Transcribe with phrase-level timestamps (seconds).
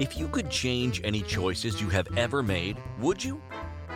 [0.00, 3.40] If you could change any choices you have ever made, would you?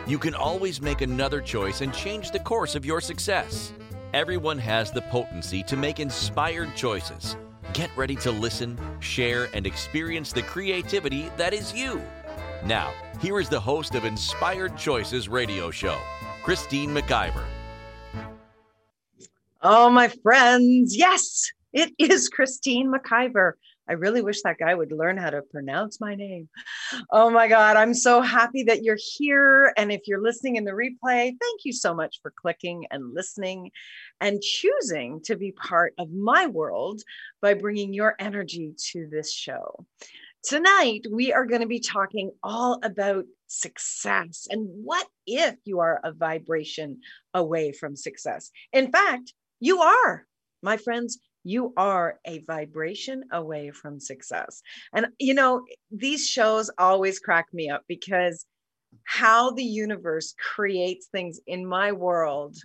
[0.07, 3.73] You can always make another choice and change the course of your success.
[4.13, 7.35] Everyone has the potency to make inspired choices.
[7.73, 12.01] Get ready to listen, share, and experience the creativity that is you.
[12.63, 15.97] Now, here is the host of Inspired Choices radio show,
[16.43, 17.43] Christine McIver.
[19.61, 23.51] Oh, my friends, yes, it is Christine McIver.
[23.89, 26.47] I really wish that guy would learn how to pronounce my name.
[27.09, 29.73] Oh my God, I'm so happy that you're here.
[29.77, 33.71] And if you're listening in the replay, thank you so much for clicking and listening
[34.21, 37.01] and choosing to be part of my world
[37.41, 39.85] by bringing your energy to this show.
[40.43, 45.99] Tonight, we are going to be talking all about success and what if you are
[46.03, 47.01] a vibration
[47.33, 48.51] away from success.
[48.71, 50.25] In fact, you are,
[50.61, 54.61] my friends, you are a vibration away from success.
[54.93, 58.45] And, you know, these shows always crack me up because
[59.05, 62.57] how the universe creates things in my world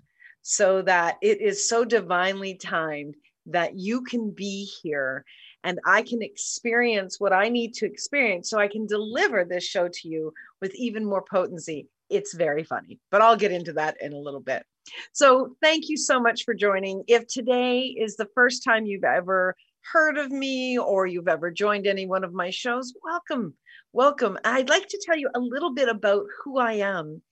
[0.43, 3.15] so that it is so divinely timed
[3.47, 5.25] that you can be here
[5.65, 9.89] and I can experience what I need to experience so I can deliver this show
[9.89, 11.89] to you with even more potency.
[12.11, 14.65] It's very funny, but I'll get into that in a little bit.
[15.13, 17.05] So, thank you so much for joining.
[17.07, 19.57] If today is the first time you've ever
[19.93, 23.55] heard of me or you've ever joined any one of my shows, welcome.
[23.93, 24.39] Welcome.
[24.45, 27.23] I'd like to tell you a little bit about who I am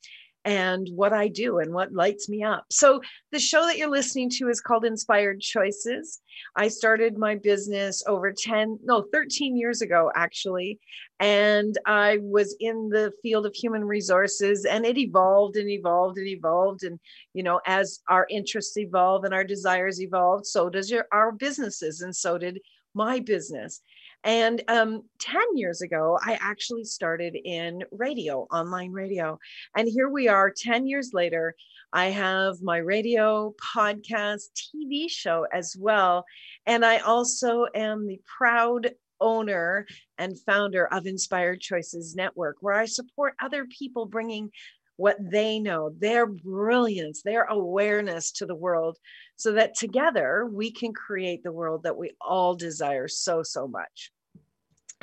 [0.45, 2.67] and what I do and what lights me up.
[2.71, 6.21] So, the show that you're listening to is called Inspired Choices.
[6.57, 10.81] I started my business over 10, no, 13 years ago, actually.
[11.21, 16.27] And I was in the field of human resources and it evolved and evolved and
[16.27, 16.83] evolved.
[16.83, 16.99] And,
[17.33, 22.01] you know, as our interests evolve and our desires evolve, so does your, our businesses.
[22.01, 22.61] And so did
[22.95, 23.81] my business.
[24.25, 29.39] And um, 10 years ago, I actually started in radio, online radio.
[29.77, 31.55] And here we are 10 years later.
[31.93, 36.25] I have my radio, podcast, TV show as well.
[36.67, 39.87] And I also am the proud owner
[40.19, 44.51] and founder of Inspired Choices Network, where I support other people bringing
[44.97, 48.99] what they know, their brilliance, their awareness to the world,
[49.37, 54.13] so that together we can create the world that we all desire so, so much.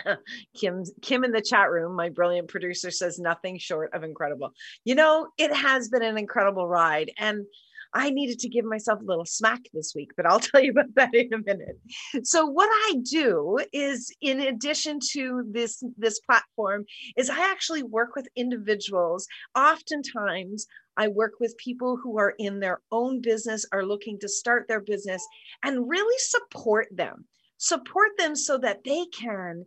[0.60, 4.54] Kim Kim in the chat room, my brilliant producer says nothing short of incredible.
[4.86, 7.46] You know, it has been an incredible ride and
[7.94, 10.94] I needed to give myself a little smack this week, but I'll tell you about
[10.96, 11.80] that in a minute.
[12.24, 16.86] So what I do is in addition to this this platform
[17.18, 19.28] is I actually work with individuals.
[19.56, 20.68] Oftentimes
[20.98, 24.82] I work with people who are in their own business are looking to start their
[24.82, 25.26] business
[25.64, 27.26] and really support them.
[27.58, 29.66] Support them so that they can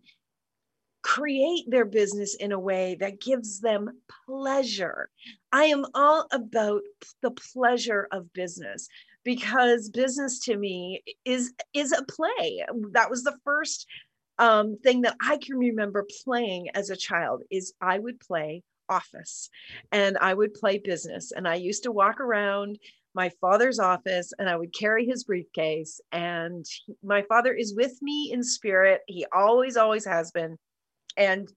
[1.02, 3.90] create their business in a way that gives them
[4.26, 5.08] pleasure.
[5.52, 6.82] I am all about
[7.22, 8.88] the pleasure of business
[9.24, 12.64] because business to me is is a play.
[12.92, 13.86] That was the first
[14.38, 19.50] um, thing that I can remember playing as a child is I would play office
[19.90, 22.78] and I would play business and I used to walk around
[23.14, 28.00] my father's office and I would carry his briefcase and he, my father is with
[28.02, 30.58] me in spirit he always always has been
[31.16, 31.48] and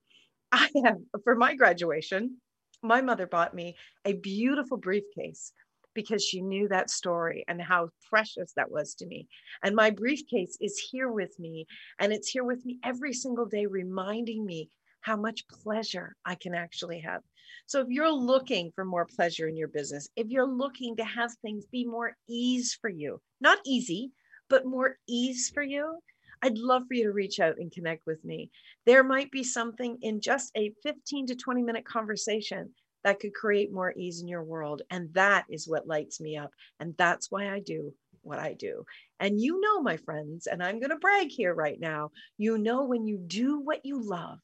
[0.52, 2.36] I have, for my graduation,
[2.82, 5.52] my mother bought me a beautiful briefcase
[5.94, 9.26] because she knew that story and how precious that was to me.
[9.62, 11.66] And my briefcase is here with me,
[11.98, 14.68] and it's here with me every single day, reminding me
[15.00, 17.22] how much pleasure I can actually have.
[17.66, 21.32] So, if you're looking for more pleasure in your business, if you're looking to have
[21.42, 24.10] things be more ease for you, not easy,
[24.48, 25.98] but more ease for you,
[26.46, 28.52] I'd love for you to reach out and connect with me.
[28.84, 32.70] There might be something in just a 15 to 20 minute conversation
[33.02, 34.82] that could create more ease in your world.
[34.90, 36.52] And that is what lights me up.
[36.78, 37.92] And that's why I do
[38.22, 38.84] what I do.
[39.18, 42.84] And you know, my friends, and I'm going to brag here right now, you know,
[42.84, 44.38] when you do what you love,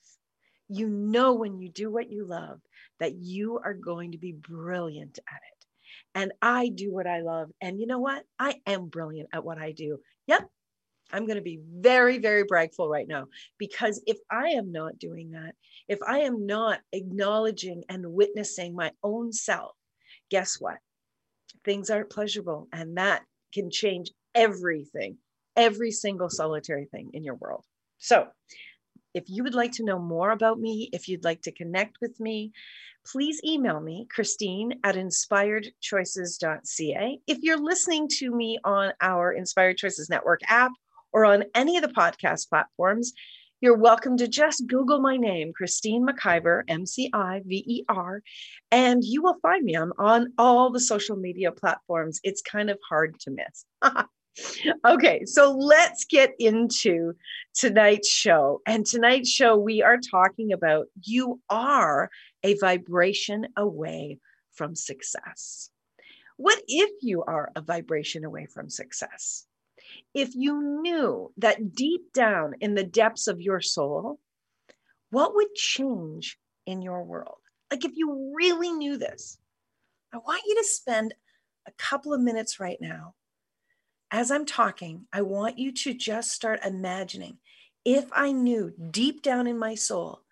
[0.69, 2.58] you know, when you do what you love,
[2.98, 5.66] that you are going to be brilliant at it.
[6.16, 7.50] And I do what I love.
[7.60, 8.25] And you know what?
[8.40, 10.00] I am brilliant at what I do.
[10.26, 10.48] Yep,
[11.12, 13.26] I'm going to be very, very bragful right now
[13.59, 15.55] because if I am not doing that,
[15.88, 19.76] if I am not acknowledging and witnessing my own self,
[20.31, 20.79] guess what?
[21.64, 22.69] Things aren't pleasurable.
[22.73, 23.23] And that
[23.53, 25.19] can change everything,
[25.56, 27.65] every single solitary thing in your world.
[27.99, 28.29] So,
[29.15, 32.19] if you would like to know more about me, if you'd like to connect with
[32.19, 32.53] me,
[33.06, 37.19] please email me, Christine at inspiredchoices.ca.
[37.26, 40.73] If you're listening to me on our Inspired Choices Network app
[41.12, 43.12] or on any of the podcast platforms,
[43.61, 48.20] you're welcome to just Google my name, Christine McIver, M C I V E R,
[48.73, 49.76] and you will find me.
[49.76, 52.20] I'm on all the social media platforms.
[52.25, 53.64] It's kind of hard to miss.
[54.85, 57.15] okay, so let's get into
[57.55, 58.62] tonight's show.
[58.67, 62.11] And tonight's show, we are talking about you are
[62.43, 64.19] a vibration away
[64.55, 65.70] from success.
[66.37, 69.47] What if you are a vibration away from success?
[70.15, 74.19] If you knew that deep down in the depths of your soul,
[75.11, 77.37] what would change in your world?
[77.71, 79.39] Like if you really knew this,
[80.12, 81.15] I want you to spend
[81.67, 83.15] a couple of minutes right now.
[84.11, 87.39] As I'm talking, I want you to just start imagining
[87.85, 90.23] if I knew deep down in my soul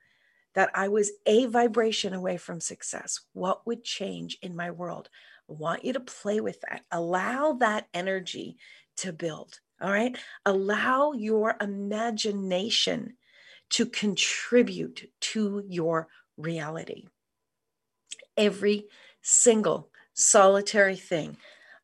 [0.55, 5.09] that I was a vibration away from success, what would change in my world?
[5.49, 6.83] I want you to play with that.
[6.91, 8.57] Allow that energy
[9.01, 9.61] to build.
[9.83, 10.17] All right.
[10.47, 13.15] Allow your imagination
[13.71, 17.07] to contribute to your reality.
[18.37, 18.87] Every
[19.23, 21.37] single solitary thing,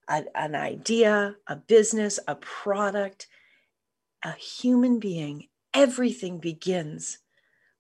[0.08, 3.28] an idea, a business, a product,
[4.22, 7.18] a human being, everything begins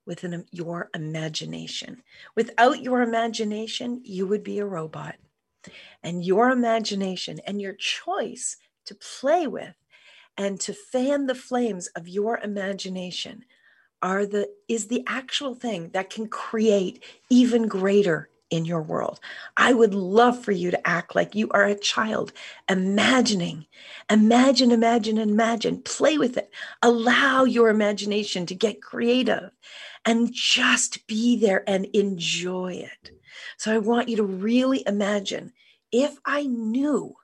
[0.06, 2.02] with your imagination.
[2.36, 5.16] Without your imagination, you would be a robot.
[6.02, 8.56] And your imagination and your choice
[8.86, 9.74] to play with
[10.36, 13.44] and to fan the flames of your imagination
[14.02, 19.18] are the is the actual thing that can create even greater in your world.
[19.56, 22.32] I would love for you to act like you are a child,
[22.68, 23.66] imagining,
[24.08, 26.50] imagine, imagine, imagine, play with it.
[26.82, 29.50] Allow your imagination to get creative
[30.04, 33.10] and just be there and enjoy it.
[33.58, 35.52] So I want you to really imagine
[35.90, 37.16] if I knew,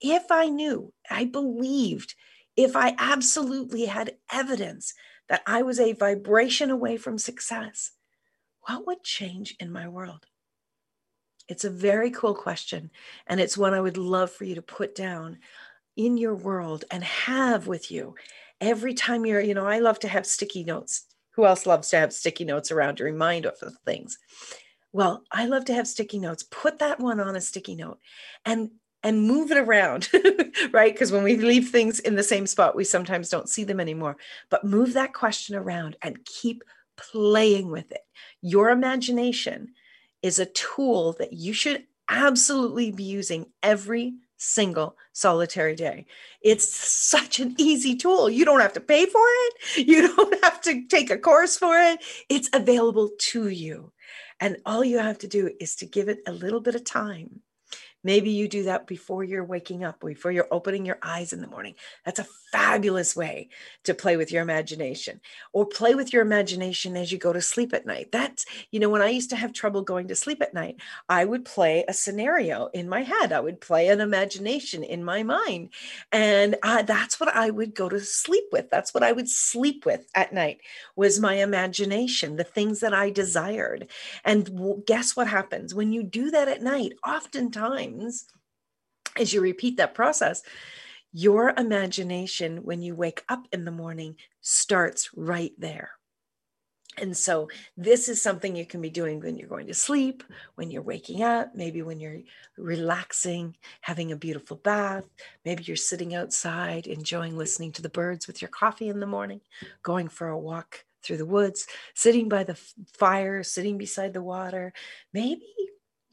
[0.00, 2.14] if I knew, I believed,
[2.56, 4.94] if I absolutely had evidence
[5.28, 7.92] that I was a vibration away from success,
[8.62, 10.26] what would change in my world?
[11.48, 12.90] It's a very cool question.
[13.26, 15.38] And it's one I would love for you to put down
[15.96, 18.14] in your world and have with you
[18.60, 21.04] every time you're, you know, I love to have sticky notes.
[21.32, 24.18] Who else loves to have sticky notes around to remind of things?
[24.92, 26.42] Well, I love to have sticky notes.
[26.42, 27.98] Put that one on a sticky note
[28.44, 28.70] and
[29.02, 30.08] and move it around,
[30.72, 30.92] right?
[30.92, 34.16] Because when we leave things in the same spot, we sometimes don't see them anymore.
[34.50, 36.64] But move that question around and keep
[36.96, 38.02] playing with it.
[38.40, 39.74] Your imagination
[40.22, 46.06] is a tool that you should absolutely be using every single solitary day.
[46.40, 48.28] It's such an easy tool.
[48.28, 51.78] You don't have to pay for it, you don't have to take a course for
[51.78, 52.00] it.
[52.28, 53.92] It's available to you.
[54.40, 57.40] And all you have to do is to give it a little bit of time
[58.06, 61.48] Maybe you do that before you're waking up, before you're opening your eyes in the
[61.48, 61.74] morning.
[62.04, 63.48] That's a fabulous way
[63.82, 65.20] to play with your imagination
[65.52, 68.12] or play with your imagination as you go to sleep at night.
[68.12, 70.76] That's, you know, when I used to have trouble going to sleep at night,
[71.08, 73.32] I would play a scenario in my head.
[73.32, 75.70] I would play an imagination in my mind.
[76.12, 78.70] And uh, that's what I would go to sleep with.
[78.70, 80.60] That's what I would sleep with at night
[80.94, 83.88] was my imagination, the things that I desired.
[84.24, 86.92] And guess what happens when you do that at night?
[87.04, 87.95] Oftentimes,
[89.18, 90.42] as you repeat that process,
[91.12, 95.92] your imagination, when you wake up in the morning, starts right there.
[96.98, 100.22] And so, this is something you can be doing when you're going to sleep,
[100.54, 102.20] when you're waking up, maybe when you're
[102.56, 105.04] relaxing, having a beautiful bath.
[105.44, 109.42] Maybe you're sitting outside, enjoying listening to the birds with your coffee in the morning,
[109.82, 112.58] going for a walk through the woods, sitting by the
[112.94, 114.72] fire, sitting beside the water.
[115.12, 115.46] Maybe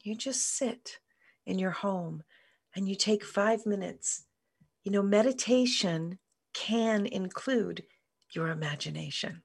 [0.02, 0.98] you just sit
[1.46, 2.22] in your home
[2.74, 4.24] and you take five minutes,
[4.82, 6.18] you know, meditation
[6.52, 7.84] can include
[8.30, 9.42] your imagination.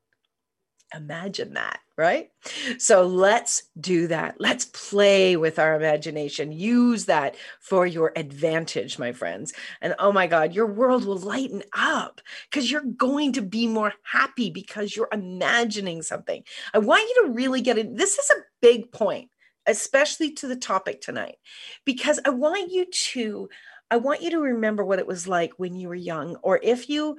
[0.95, 2.31] Imagine that, right?
[2.79, 4.37] So let's do that.
[4.39, 6.51] Let's play with our imagination.
[6.51, 9.53] Use that for your advantage, my friends.
[9.81, 13.93] And oh my God, your world will lighten up because you're going to be more
[14.01, 16.43] happy because you're imagining something.
[16.73, 17.95] I want you to really get it.
[17.95, 19.29] This is a big point
[19.69, 21.37] especially to the topic tonight,
[21.85, 23.49] because I want you to.
[23.91, 26.89] I want you to remember what it was like when you were young, or if
[26.89, 27.17] you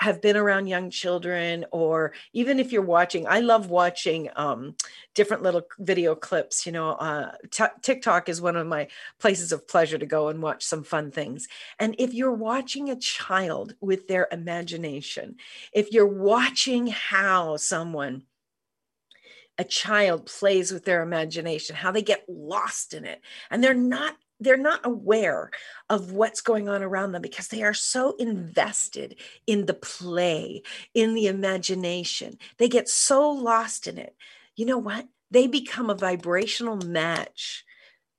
[0.00, 4.74] have been around young children or even if you're watching i love watching um,
[5.14, 8.88] different little video clips you know uh, t- tiktok is one of my
[9.18, 12.96] places of pleasure to go and watch some fun things and if you're watching a
[12.96, 15.36] child with their imagination
[15.72, 18.22] if you're watching how someone
[19.60, 23.20] a child plays with their imagination, how they get lost in it.
[23.50, 25.50] And they're not they're not aware
[25.90, 30.62] of what's going on around them because they are so invested in the play,
[30.94, 32.38] in the imagination.
[32.56, 34.16] They get so lost in it.
[34.56, 35.06] You know what?
[35.30, 37.66] They become a vibrational match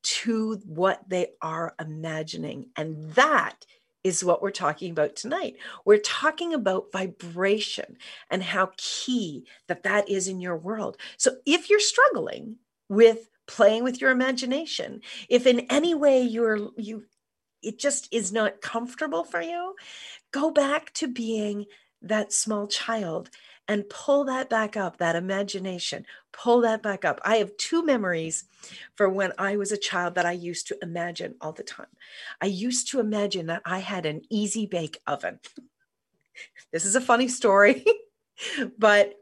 [0.03, 2.67] to what they are imagining.
[2.75, 3.65] And that
[4.03, 5.57] is what we're talking about tonight.
[5.85, 7.97] We're talking about vibration
[8.29, 10.97] and how key that that is in your world.
[11.17, 12.57] So if you're struggling
[12.89, 17.05] with playing with your imagination, if in any way you're you
[17.61, 19.75] it just is not comfortable for you,
[20.31, 21.65] go back to being
[22.01, 23.29] that small child
[23.71, 27.21] and pull that back up, that imagination, pull that back up.
[27.23, 28.43] I have two memories
[28.95, 31.87] for when I was a child that I used to imagine all the time.
[32.41, 35.39] I used to imagine that I had an easy bake oven.
[36.73, 37.85] this is a funny story,
[38.77, 39.13] but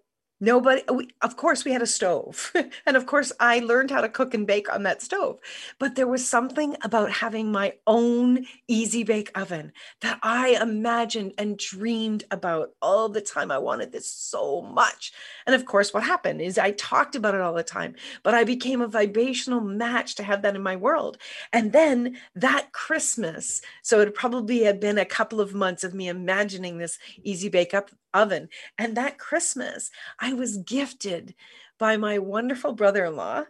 [0.41, 2.53] Nobody, we, of course, we had a stove.
[2.85, 5.37] and of course, I learned how to cook and bake on that stove.
[5.79, 11.57] But there was something about having my own easy bake oven that I imagined and
[11.57, 13.51] dreamed about all the time.
[13.51, 15.11] I wanted this so much.
[15.45, 18.45] And of course, what happened is I talked about it all the time, but I
[18.45, 21.17] became a vibrational match to have that in my world.
[21.51, 26.07] And then that Christmas, so it probably had been a couple of months of me
[26.07, 28.49] imagining this easy bake up oven.
[28.77, 31.35] And that Christmas, I was gifted
[31.77, 33.45] by my wonderful brother in law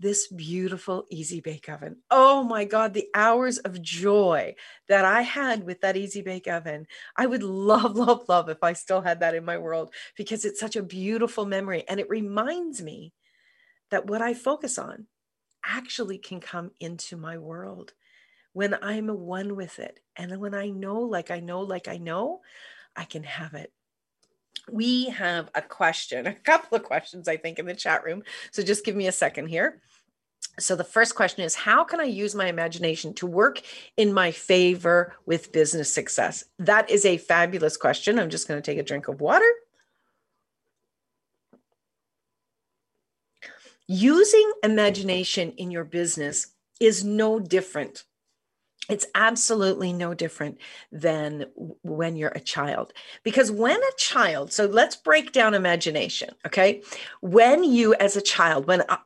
[0.00, 1.96] this beautiful easy bake oven.
[2.10, 4.54] Oh my God, the hours of joy
[4.88, 6.86] that I had with that easy bake oven.
[7.16, 10.60] I would love, love, love if I still had that in my world because it's
[10.60, 11.84] such a beautiful memory.
[11.88, 13.12] And it reminds me
[13.90, 15.06] that what I focus on
[15.64, 17.92] actually can come into my world
[18.52, 20.00] when I'm one with it.
[20.16, 22.40] And when I know, like I know, like I know,
[22.96, 23.72] I can have it.
[24.70, 28.22] We have a question, a couple of questions, I think, in the chat room.
[28.50, 29.80] So just give me a second here.
[30.58, 33.60] So the first question is How can I use my imagination to work
[33.96, 36.44] in my favor with business success?
[36.58, 38.18] That is a fabulous question.
[38.18, 39.50] I'm just going to take a drink of water.
[43.86, 46.48] Using imagination in your business
[46.80, 48.04] is no different
[48.88, 50.58] it's absolutely no different
[50.92, 51.46] than
[51.82, 52.92] when you're a child.
[53.22, 56.82] Because when a child so let's break down imagination okay?
[57.20, 58.98] When you as a child when I,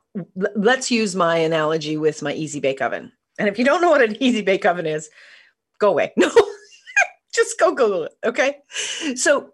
[0.57, 3.13] let's use my analogy with my easy bake oven.
[3.39, 5.11] And if you don't know what an easy bake oven is
[5.79, 6.13] go away.
[6.19, 6.31] No.
[7.33, 8.57] Just go google it okay?
[9.15, 9.53] So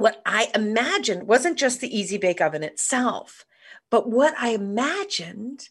[0.00, 3.44] what i imagined wasn't just the easy bake oven itself
[3.90, 5.68] but what i imagined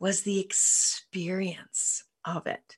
[0.00, 2.76] was the experience of it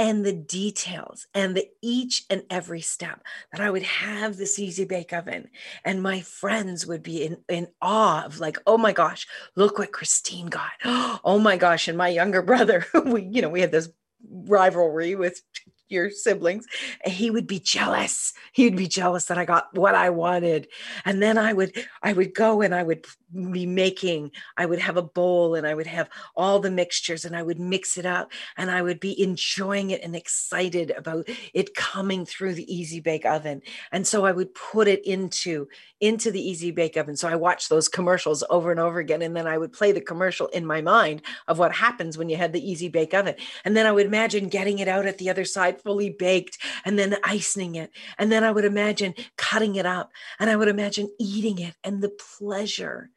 [0.00, 4.86] and the details and the each and every step that I would have this easy
[4.86, 5.50] bake oven
[5.84, 9.26] and my friends would be in, in awe of like, oh my gosh,
[9.56, 10.70] look what Christine got.
[11.22, 11.86] Oh my gosh.
[11.86, 13.90] And my younger brother, we, you know, we had this
[14.26, 15.42] rivalry with
[15.90, 16.66] your siblings
[17.06, 18.32] he would be jealous.
[18.52, 20.68] He would be jealous that i got what i wanted.
[21.04, 23.06] And then i would i would go and i would
[23.52, 27.36] be making i would have a bowl and i would have all the mixtures and
[27.36, 31.74] i would mix it up and i would be enjoying it and excited about it
[31.76, 33.62] coming through the easy bake oven.
[33.92, 35.68] And so i would put it into
[36.00, 37.16] into the easy bake oven.
[37.16, 40.00] So i watched those commercials over and over again and then i would play the
[40.00, 43.34] commercial in my mind of what happens when you had the easy bake oven.
[43.64, 46.98] And then i would imagine getting it out at the other side fully baked and
[46.98, 51.08] then icing it and then i would imagine cutting it up and i would imagine
[51.18, 53.10] eating it and the pleasure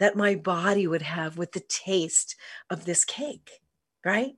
[0.00, 2.34] that my body would have with the taste
[2.70, 3.60] of this cake,
[4.04, 4.34] right?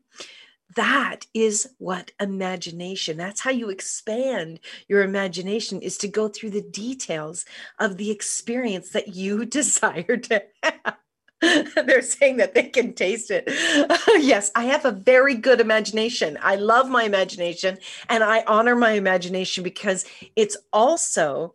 [0.74, 6.62] That is what imagination, that's how you expand your imagination, is to go through the
[6.62, 7.44] details
[7.78, 10.96] of the experience that you desire to have.
[11.86, 13.44] They're saying that they can taste it.
[14.22, 16.38] yes, I have a very good imagination.
[16.40, 20.04] I love my imagination and I honor my imagination because
[20.36, 21.54] it's also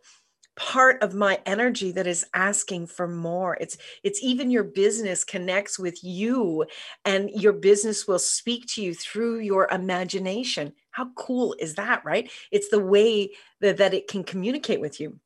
[0.56, 5.78] part of my energy that is asking for more it's it's even your business connects
[5.78, 6.66] with you
[7.04, 12.28] and your business will speak to you through your imagination how cool is that right
[12.50, 13.30] it's the way
[13.60, 15.20] that, that it can communicate with you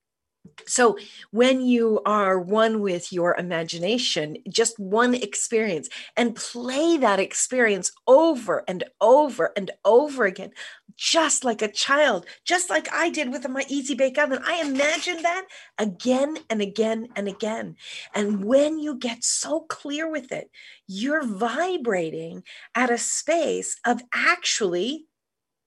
[0.66, 0.96] so,
[1.30, 8.64] when you are one with your imagination, just one experience, and play that experience over
[8.66, 10.50] and over and over again,
[10.96, 14.40] just like a child, just like I did with my Easy Bake Oven.
[14.44, 15.46] I imagine that
[15.78, 17.76] again and again and again.
[18.14, 20.50] And when you get so clear with it,
[20.87, 22.42] you're vibrating
[22.75, 25.06] at a space of actually,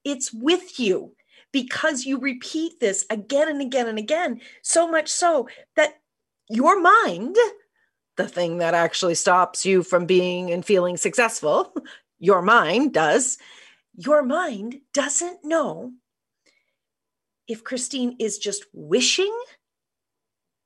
[0.03, 1.13] it's with you
[1.55, 5.47] because you repeat this again and again and again, so much so
[5.77, 6.01] that
[6.49, 7.37] your mind,
[8.17, 11.73] the thing that actually stops you from being and feeling successful,
[12.19, 13.37] your mind does,
[13.95, 15.93] your mind doesn't know
[17.47, 19.33] if Christine is just wishing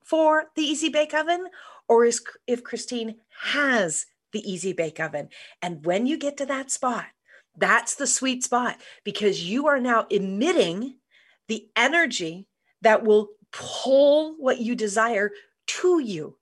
[0.03, 1.49] for the easy bake oven
[1.87, 5.29] or is if Christine has the easy bake oven.
[5.61, 7.05] And when you get to that spot,
[7.59, 10.95] that's the sweet spot because you are now emitting
[11.47, 12.47] the energy
[12.81, 15.31] that will pull what you desire
[15.67, 16.37] to you.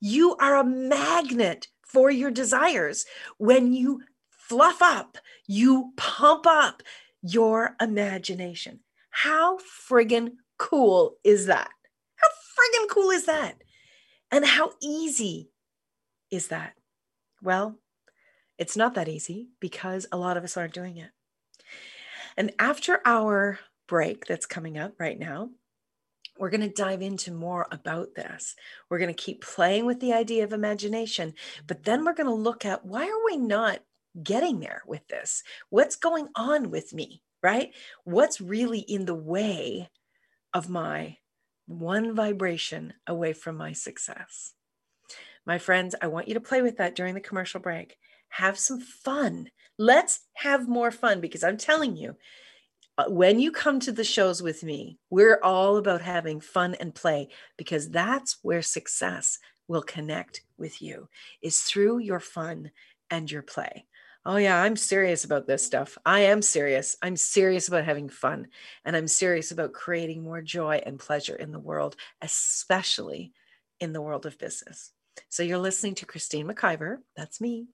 [0.00, 3.04] You are a magnet for your desires.
[3.38, 6.82] When you fluff up, you pump up
[7.22, 8.80] your imagination.
[9.10, 11.70] How friggin' cool is that?
[12.16, 13.62] How friggin' cool is that?
[14.30, 15.50] And how easy
[16.30, 16.74] is that?
[17.42, 17.78] Well,
[18.58, 21.10] it's not that easy because a lot of us aren't doing it.
[22.36, 25.50] And after our break that's coming up right now,
[26.38, 28.56] we're going to dive into more about this.
[28.88, 31.34] We're going to keep playing with the idea of imagination,
[31.66, 33.80] but then we're going to look at why are we not
[34.20, 35.42] getting there with this?
[35.70, 37.72] What's going on with me, right?
[38.04, 39.90] What's really in the way
[40.52, 41.18] of my
[41.66, 44.54] one vibration away from my success?
[45.46, 47.96] My friends, I want you to play with that during the commercial break.
[48.34, 49.50] Have some fun.
[49.78, 52.16] Let's have more fun because I'm telling you,
[52.98, 56.92] uh, when you come to the shows with me, we're all about having fun and
[56.92, 59.38] play because that's where success
[59.68, 61.08] will connect with you
[61.42, 62.72] is through your fun
[63.08, 63.86] and your play.
[64.26, 65.96] Oh yeah, I'm serious about this stuff.
[66.04, 66.96] I am serious.
[67.02, 68.48] I'm serious about having fun
[68.84, 73.32] and I'm serious about creating more joy and pleasure in the world, especially
[73.78, 74.90] in the world of business.
[75.28, 77.68] So you're listening to Christine McIver, that's me,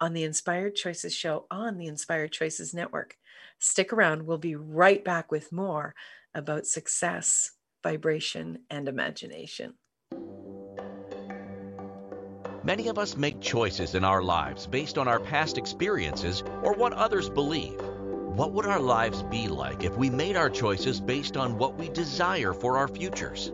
[0.00, 3.16] on the Inspired Choices show on the Inspired Choices Network.
[3.58, 5.94] Stick around, we'll be right back with more
[6.34, 9.74] about success, vibration, and imagination.
[12.64, 16.94] Many of us make choices in our lives based on our past experiences or what
[16.94, 17.78] others believe.
[17.78, 21.90] What would our lives be like if we made our choices based on what we
[21.90, 23.52] desire for our futures?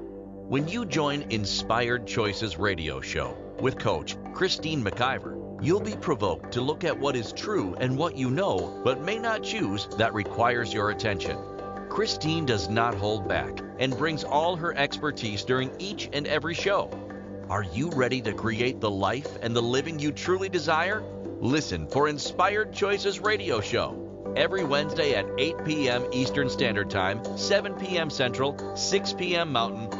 [0.50, 6.60] When you join Inspired Choices Radio Show with Coach Christine McIver, you'll be provoked to
[6.60, 10.74] look at what is true and what you know but may not choose that requires
[10.74, 11.38] your attention.
[11.88, 16.90] Christine does not hold back and brings all her expertise during each and every show.
[17.48, 21.00] Are you ready to create the life and the living you truly desire?
[21.38, 26.04] Listen for Inspired Choices Radio Show every Wednesday at 8 p.m.
[26.12, 28.10] Eastern Standard Time, 7 p.m.
[28.10, 29.52] Central, 6 p.m.
[29.52, 29.99] Mountain,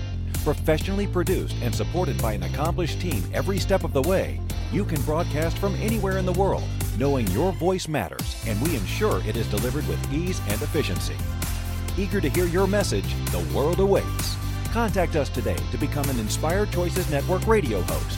[0.43, 4.39] Professionally produced and supported by an accomplished team every step of the way,
[4.71, 6.63] you can broadcast from anywhere in the world,
[6.97, 11.15] knowing your voice matters, and we ensure it is delivered with ease and efficiency.
[11.95, 14.35] Eager to hear your message, the world awaits.
[14.71, 18.17] Contact us today to become an Inspired Choices Network radio host.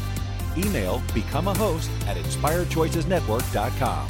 [0.58, 4.08] Email become a host at inspiredchoicesnetwork.com.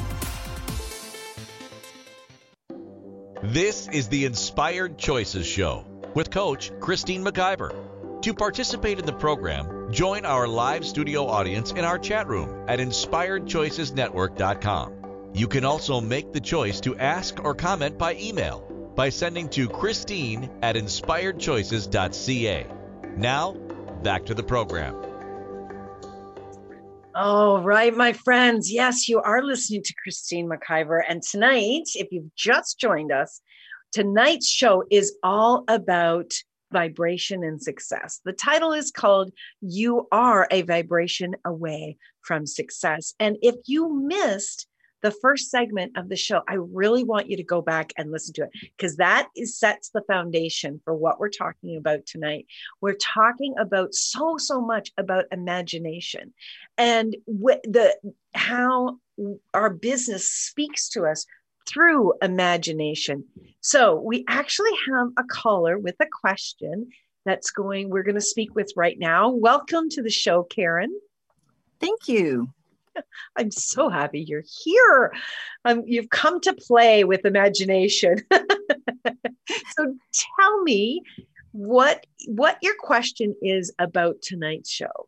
[3.42, 7.93] This is the Inspired Choices Show with Coach Christine McIver.
[8.24, 12.80] To participate in the program, join our live studio audience in our chat room at
[12.80, 14.94] inspiredchoicesnetwork.com.
[15.34, 18.62] You can also make the choice to ask or comment by email
[18.96, 22.68] by sending to Christine at inspiredchoices.ca.
[23.18, 23.56] Now,
[24.04, 24.96] back to the program.
[27.14, 28.72] All right, my friends.
[28.72, 31.02] Yes, you are listening to Christine McIver.
[31.10, 33.42] And tonight, if you've just joined us,
[33.92, 36.32] tonight's show is all about
[36.74, 38.20] vibration and success.
[38.26, 39.32] The title is called
[39.62, 43.14] You Are a Vibration Away from Success.
[43.20, 44.68] And if you missed
[45.04, 48.34] the first segment of the show, I really want you to go back and listen
[48.36, 52.48] to it because that is, sets the foundation for what we're talking about tonight.
[52.82, 56.34] We're talking about so so much about imagination
[56.78, 57.96] and wh- the
[58.34, 58.98] how
[59.54, 61.26] our business speaks to us
[61.66, 63.26] through imagination.
[63.62, 66.90] So we actually have a caller with a question
[67.26, 69.30] that's going, we're going to speak with right now.
[69.30, 70.94] Welcome to the show, Karen.
[71.80, 72.50] Thank you.
[73.38, 75.14] I'm so happy you're here.
[75.66, 78.18] Um, you've come to play with imagination.
[78.32, 79.96] so
[80.38, 81.02] tell me
[81.52, 85.08] what what your question is about tonight's show.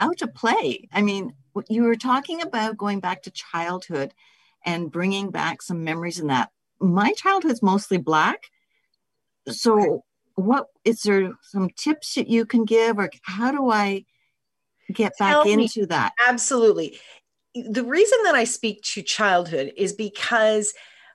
[0.00, 0.88] How to play.
[0.92, 1.34] I mean,
[1.68, 4.14] you were talking about going back to childhood
[4.64, 6.50] and bringing back some memories in that.
[6.80, 8.44] My childhood's mostly black.
[9.48, 10.04] So,
[10.36, 14.06] what is there some tips that you can give, or how do I
[14.92, 15.86] get back Tell into me.
[15.86, 16.12] that?
[16.26, 16.98] Absolutely.
[17.54, 20.72] The reason that I speak to childhood is because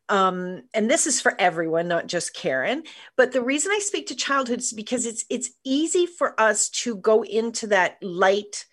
[0.07, 2.83] um, and this is for everyone not just karen
[3.15, 6.97] but the reason i speak to childhood is because it's it's easy for us to
[6.97, 8.65] go into that light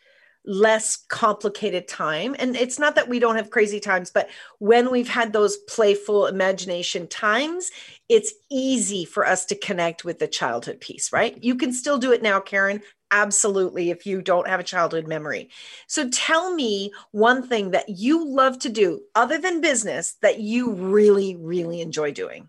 [0.45, 4.29] less complicated time and it's not that we don't have crazy times but
[4.59, 7.71] when we've had those playful imagination times
[8.09, 12.13] it's easy for us to connect with the childhood piece right you can still do
[12.13, 15.51] it now karen absolutely if you don't have a childhood memory.
[15.87, 20.73] So tell me one thing that you love to do other than business that you
[20.73, 22.49] really, really enjoy doing.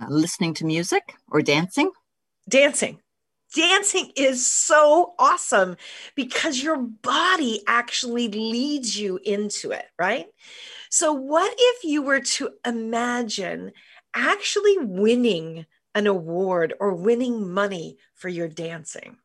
[0.00, 1.92] Uh, listening to music or dancing?
[2.48, 2.98] Dancing.
[3.54, 5.76] Dancing is so awesome
[6.14, 10.26] because your body actually leads you into it, right?
[10.90, 13.72] So, what if you were to imagine
[14.14, 19.16] actually winning an award or winning money for your dancing.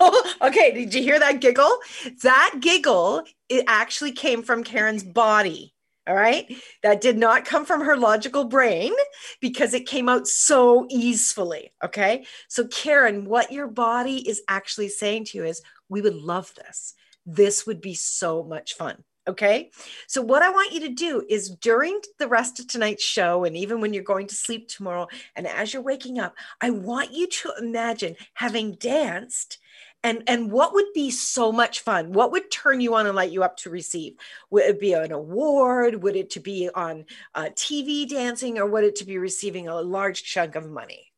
[0.00, 1.78] oh, okay, did you hear that giggle?
[2.22, 5.74] That giggle it actually came from Karen's body.
[6.06, 6.50] All right.
[6.82, 8.92] That did not come from her logical brain
[9.40, 11.72] because it came out so easily.
[11.84, 12.24] Okay.
[12.48, 16.94] So, Karen, what your body is actually saying to you is, we would love this.
[17.26, 19.04] This would be so much fun.
[19.28, 19.70] Okay.
[20.08, 23.56] So, what I want you to do is during the rest of tonight's show, and
[23.56, 27.28] even when you're going to sleep tomorrow, and as you're waking up, I want you
[27.28, 29.58] to imagine having danced.
[30.02, 32.12] And, and what would be so much fun?
[32.12, 34.14] What would turn you on and light you up to receive?
[34.48, 36.02] Would it be an award?
[36.02, 39.80] Would it to be on uh, TV dancing, or would it to be receiving a
[39.80, 41.12] large chunk of money?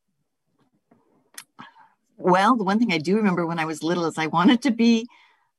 [2.16, 4.72] Well, the one thing I do remember when I was little is I wanted to
[4.72, 5.08] be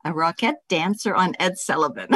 [0.06, 2.10] a Rockette dancer on Ed Sullivan.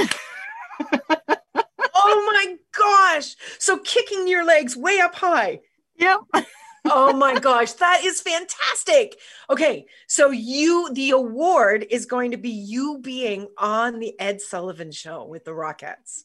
[1.94, 3.36] oh my gosh.
[3.60, 5.62] So kicking your legs way up high.
[5.98, 6.20] Yep.
[6.86, 9.20] oh my gosh, that is fantastic.
[9.50, 14.92] Okay, so you, the award is going to be you being on the Ed Sullivan
[14.92, 16.24] show with the Rockettes.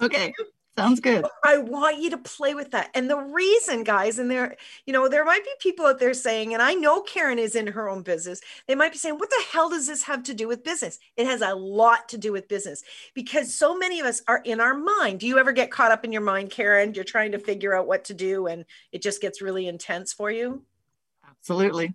[0.00, 0.32] Okay.
[0.78, 1.24] Sounds good.
[1.42, 2.90] I want you to play with that.
[2.92, 6.52] And the reason, guys, and there, you know, there might be people out there saying,
[6.52, 9.42] and I know Karen is in her own business, they might be saying, what the
[9.50, 10.98] hell does this have to do with business?
[11.16, 12.82] It has a lot to do with business
[13.14, 15.20] because so many of us are in our mind.
[15.20, 16.92] Do you ever get caught up in your mind, Karen?
[16.92, 20.30] You're trying to figure out what to do and it just gets really intense for
[20.30, 20.62] you?
[21.26, 21.94] Absolutely.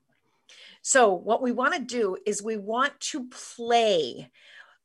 [0.81, 4.31] So, what we want to do is we want to play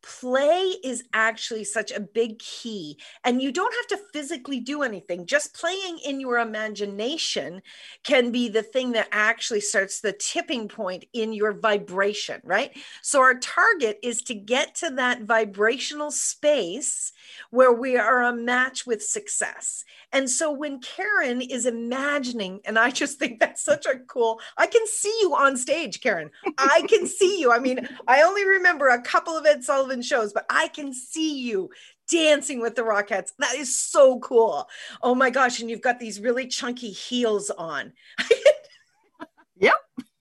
[0.06, 5.26] play is actually such a big key and you don't have to physically do anything.
[5.26, 7.60] Just playing in your imagination
[8.04, 12.70] can be the thing that actually starts the tipping point in your vibration right?
[13.02, 17.12] So our target is to get to that vibrational space
[17.50, 19.84] where we are a match with success
[20.16, 24.66] and so when karen is imagining and i just think that's such a cool i
[24.66, 28.88] can see you on stage karen i can see you i mean i only remember
[28.88, 31.70] a couple of ed sullivan shows, but I can see you
[32.10, 33.32] dancing with the Rockettes.
[33.38, 34.68] That is so cool.
[35.02, 35.60] Oh my gosh.
[35.60, 37.92] And you've got these really chunky heels on.
[39.56, 39.74] yep.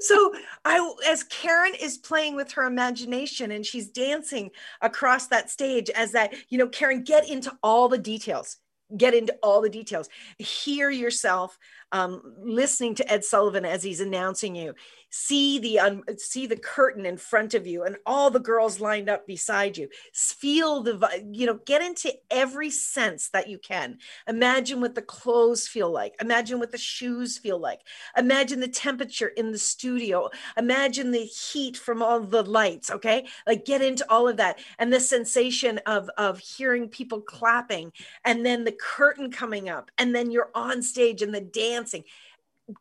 [0.00, 0.34] so
[0.64, 6.12] I as Karen is playing with her imagination and she's dancing across that stage as
[6.12, 8.56] that, you know, Karen, get into all the details.
[8.96, 10.08] Get into all the details.
[10.38, 11.58] Hear yourself
[11.92, 14.74] um, listening to Ed Sullivan as he's announcing you
[15.10, 19.08] see the um, see the curtain in front of you and all the girls lined
[19.08, 19.88] up beside you.
[20.12, 23.98] Feel the you know get into every sense that you can.
[24.26, 26.14] Imagine what the clothes feel like.
[26.20, 27.80] Imagine what the shoes feel like.
[28.16, 30.28] Imagine the temperature in the studio.
[30.56, 33.26] Imagine the heat from all the lights okay?
[33.46, 34.58] Like get into all of that.
[34.78, 37.92] And the sensation of of hearing people clapping
[38.24, 41.40] and then the curtain coming up and then you're on stage and the
[41.78, 42.04] dancing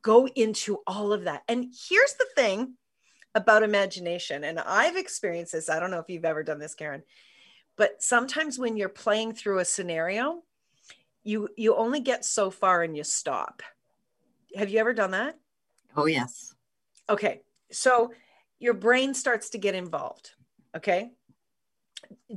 [0.02, 1.44] go into all of that.
[1.48, 2.74] And here's the thing
[3.36, 5.70] about imagination, and I've experienced this.
[5.70, 7.04] I don't know if you've ever done this, Karen,
[7.76, 10.44] but sometimes when you're playing through a scenario,
[11.24, 13.62] you you only get so far and you stop.
[14.56, 15.38] Have you ever done that?
[15.96, 16.54] Oh yes.
[17.10, 17.42] Okay.
[17.72, 18.14] So
[18.60, 20.32] your brain starts to get involved.
[20.76, 21.12] Okay.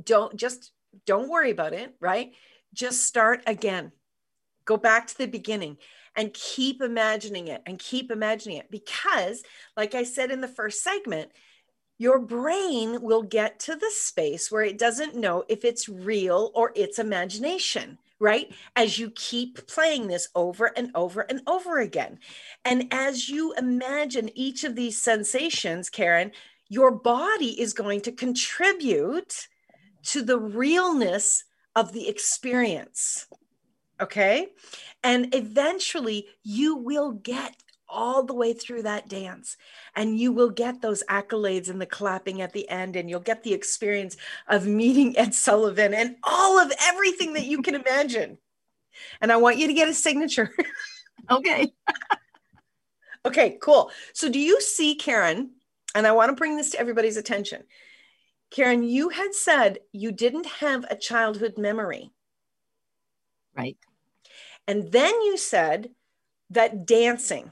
[0.03, 0.71] Don't just
[1.05, 2.33] don't worry about it, right?
[2.73, 3.91] Just start again.
[4.65, 5.77] Go back to the beginning
[6.15, 9.43] and keep imagining it and keep imagining it because
[9.77, 11.31] like i said in the first segment
[11.97, 16.71] your brain will get to the space where it doesn't know if it's real or
[16.75, 18.53] it's imagination right?
[18.75, 22.19] As you keep playing this over and over and over again.
[22.63, 26.31] And as you imagine each of these sensations, Karen,
[26.69, 29.47] your body is going to contribute
[30.03, 31.43] to the realness
[31.75, 33.25] of the experience.
[34.01, 34.47] Okay.
[35.03, 37.55] And eventually you will get
[37.87, 39.57] all the way through that dance
[39.95, 43.43] and you will get those accolades and the clapping at the end and you'll get
[43.43, 44.15] the experience
[44.47, 48.37] of meeting ed sullivan and all of everything that you can imagine.
[49.19, 50.49] And i want you to get a signature.
[51.29, 51.71] Okay.
[53.23, 53.91] Okay cool.
[54.13, 55.51] So do you see karen
[55.93, 57.63] and i want to bring this to everybody's attention.
[58.49, 62.11] Karen you had said you didn't have a childhood memory.
[63.55, 63.77] Right
[64.67, 65.91] and then you said
[66.49, 67.51] that dancing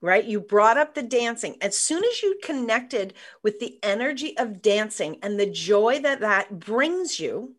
[0.00, 0.24] right?
[0.24, 1.56] You brought up the dancing.
[1.60, 6.58] As soon as you connected with the energy of dancing and the joy that that
[6.58, 7.54] brings you,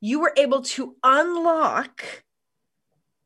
[0.00, 2.24] you were able to unlock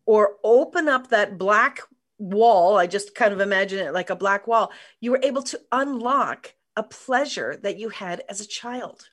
[0.06, 1.80] or open up that black
[2.18, 2.76] wall.
[2.76, 4.72] I just kind of imagine it like a black wall.
[5.00, 9.08] You were able to unlock a pleasure that you had as a child.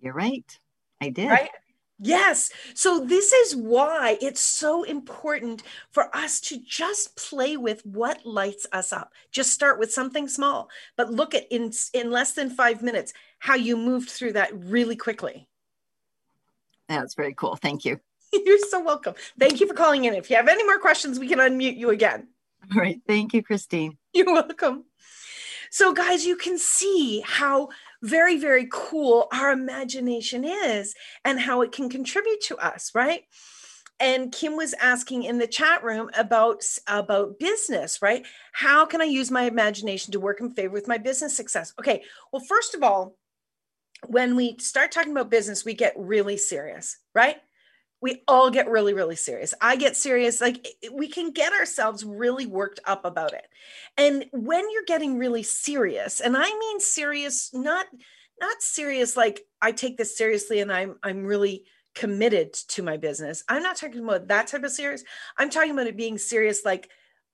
[0.00, 0.58] You're right.
[1.00, 1.28] I did.
[1.28, 1.50] Right?
[2.04, 2.50] Yes.
[2.74, 5.62] So, this is why it's so important
[5.92, 9.12] for us to just play with what lights us up.
[9.30, 13.54] Just start with something small, but look at in, in less than five minutes how
[13.54, 15.46] you moved through that really quickly.
[16.88, 17.54] That's very cool.
[17.54, 18.00] Thank you.
[18.32, 19.14] You're so welcome.
[19.38, 20.14] Thank you for calling in.
[20.14, 22.26] If you have any more questions, we can unmute you again.
[22.74, 23.00] All right.
[23.06, 23.96] Thank you, Christine.
[24.12, 24.86] You're welcome.
[25.70, 27.68] So, guys, you can see how
[28.02, 33.24] very, very cool our imagination is and how it can contribute to us, right?
[34.02, 38.26] and kim was asking in the chat room about about business right?
[38.52, 41.72] How can i use my imagination to work in favor with my business success?
[41.78, 43.16] Okay well first of all
[44.08, 47.36] when we start talking about business we get really serious right
[48.02, 49.54] we all get really really serious.
[49.60, 53.46] I get serious like we can get ourselves really worked up about it.
[53.96, 57.86] And when you're getting really serious and i mean serious not
[58.40, 63.44] not serious like i take this seriously and i'm i'm really committed to my business.
[63.48, 65.04] I'm not talking about that type of serious.
[65.36, 66.90] I'm talking about it being serious like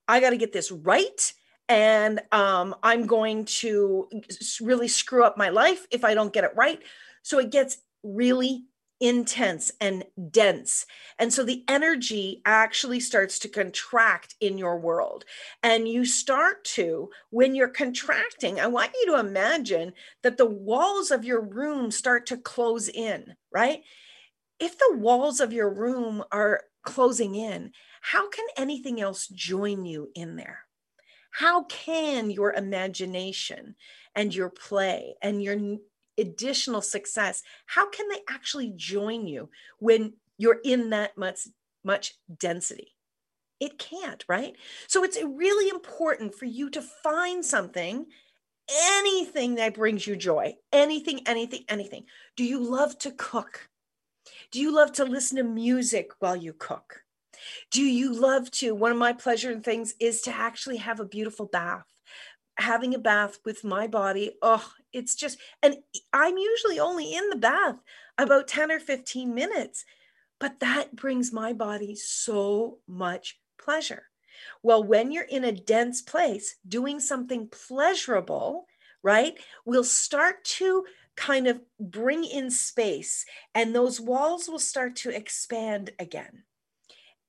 [0.06, 1.32] i got to get this right
[1.68, 4.08] and um, i'm going to
[4.60, 6.80] really screw up my life if i don't get it right.
[7.22, 8.64] So it gets really
[9.00, 10.86] intense and dense.
[11.18, 15.24] And so the energy actually starts to contract in your world.
[15.62, 21.10] And you start to, when you're contracting, I want you to imagine that the walls
[21.10, 23.82] of your room start to close in, right?
[24.58, 30.10] If the walls of your room are closing in, how can anything else join you
[30.14, 30.60] in there?
[31.30, 33.76] How can your imagination
[34.14, 35.78] and your play and your
[36.18, 41.48] additional success how can they actually join you when you're in that much
[41.84, 42.94] much density?
[43.60, 44.54] It can't right?
[44.86, 48.06] So it's really important for you to find something
[48.70, 52.04] anything that brings you joy anything anything anything.
[52.36, 53.68] Do you love to cook?
[54.50, 57.02] Do you love to listen to music while you cook?
[57.70, 61.04] Do you love to one of my pleasure and things is to actually have a
[61.04, 61.86] beautiful bath.
[62.58, 65.76] Having a bath with my body oh it's just and
[66.12, 67.76] i'm usually only in the bath
[68.16, 69.84] about 10 or 15 minutes
[70.38, 74.04] but that brings my body so much pleasure.
[74.62, 78.66] Well when you're in a dense place doing something pleasurable
[79.02, 80.84] right will start to
[81.16, 83.24] kind of bring in space
[83.54, 86.44] and those walls will start to expand again.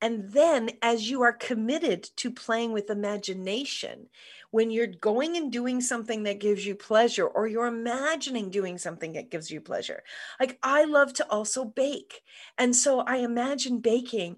[0.02, 4.08] And then, as you are committed to playing with imagination,
[4.52, 9.14] when you're going and doing something that gives you pleasure, or you're imagining doing something
[9.14, 10.04] that gives you pleasure,
[10.40, 12.22] like I love to also bake.
[12.58, 14.38] And so I imagine baking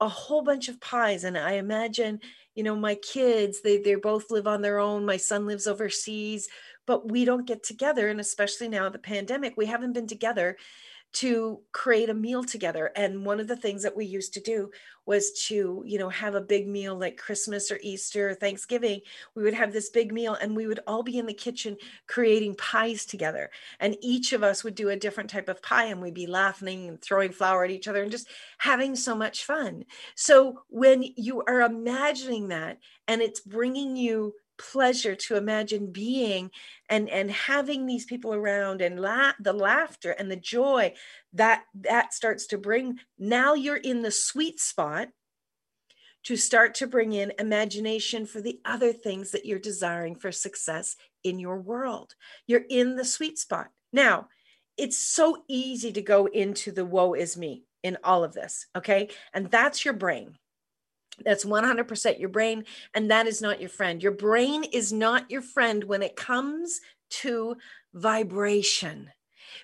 [0.00, 2.20] a whole bunch of pies, and I imagine,
[2.54, 5.06] you know, my kids, they, they both live on their own.
[5.06, 6.48] My son lives overseas,
[6.86, 8.08] but we don't get together.
[8.08, 10.58] And especially now, the pandemic, we haven't been together
[11.14, 12.92] to create a meal together.
[12.94, 14.70] And one of the things that we used to do
[15.06, 19.00] was to you know have a big meal like christmas or easter or thanksgiving.
[19.34, 22.56] We would have this big meal and we would all be in the kitchen creating
[22.56, 23.50] pies together.
[23.80, 26.88] And each of us would do a different type of pie and we'd be laughing
[26.88, 29.84] and throwing flour at each other and just having so much fun.
[30.16, 36.50] So when you are imagining that and it's bringing you pleasure to imagine being
[36.88, 40.92] and and having these people around and la- the laughter and the joy
[41.32, 45.08] that that starts to bring now you're in the sweet spot
[46.24, 50.96] to start to bring in imagination for the other things that you're desiring for success
[51.24, 52.14] in your world
[52.46, 54.28] you're in the sweet spot now
[54.76, 58.66] it's so easy to go into the woe is me in all of this.
[58.76, 59.08] Okay.
[59.32, 60.36] And that's your brain.
[61.24, 62.64] That's 100% your brain.
[62.94, 64.02] And that is not your friend.
[64.02, 67.56] Your brain is not your friend when it comes to
[67.94, 69.10] vibration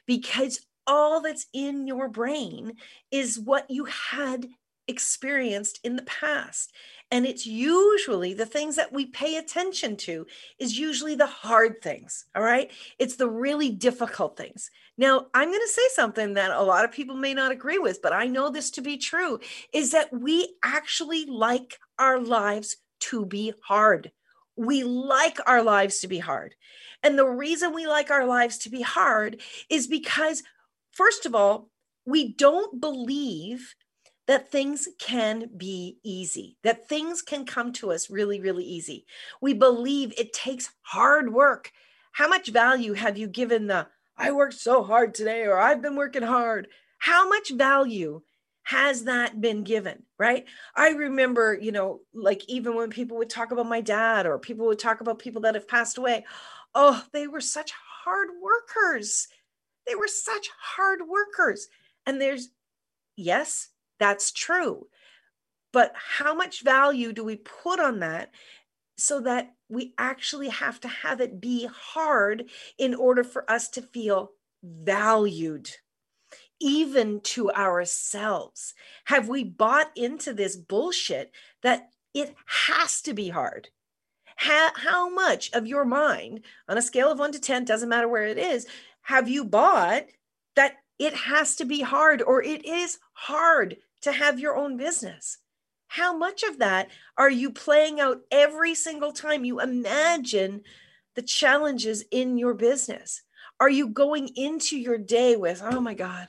[0.07, 2.73] because all that's in your brain
[3.11, 4.47] is what you had
[4.89, 6.73] experienced in the past
[7.13, 10.27] and it's usually the things that we pay attention to
[10.59, 12.73] is usually the hard things all right?
[12.99, 14.71] It's the really difficult things.
[14.99, 18.03] Now i'm going to say something that a lot of people may not agree with
[18.03, 19.39] but i know this to be true
[19.73, 24.13] is that we actually like our lives to be hard.
[24.57, 26.55] We like our lives to be hard.
[27.03, 30.43] And the reason we like our lives to be hard is because
[30.93, 31.69] first of all
[32.05, 33.75] we don't believe
[34.33, 39.05] that things can be easy, that things can come to us really, really easy.
[39.43, 41.71] We believe it takes hard work.
[42.13, 45.97] How much value have you given the, I worked so hard today, or I've been
[45.97, 46.69] working hard?
[46.97, 48.23] How much value
[48.63, 50.45] has that been given right
[50.77, 54.67] i remember you know like even when people would talk about my dad or people
[54.67, 56.25] would talk about people that have passed away
[56.77, 57.73] oh they were such
[58.05, 59.27] hard workers
[59.85, 61.67] they were such hard workers
[62.07, 62.51] and there's
[63.17, 63.71] yes
[64.03, 64.89] that's true.
[65.73, 68.33] But how much value do we put on that
[68.99, 73.83] so that we actually have to have it be hard in order for us to
[73.83, 75.71] feel valued?
[76.61, 78.75] Even to ourselves.
[79.05, 81.31] Have we bought into this bullshit
[81.63, 83.69] that it has to be hard?
[84.37, 88.09] How, how much of your mind, on a scale of one to 10, doesn't matter
[88.09, 88.67] where it is,
[89.03, 90.07] have you bought
[90.57, 95.39] that it has to be hard or it is hard to have your own business?
[95.89, 96.89] How much of that
[97.19, 100.63] are you playing out every single time you imagine
[101.15, 103.23] the challenges in your business?
[103.61, 106.29] Are you going into your day with, oh my God,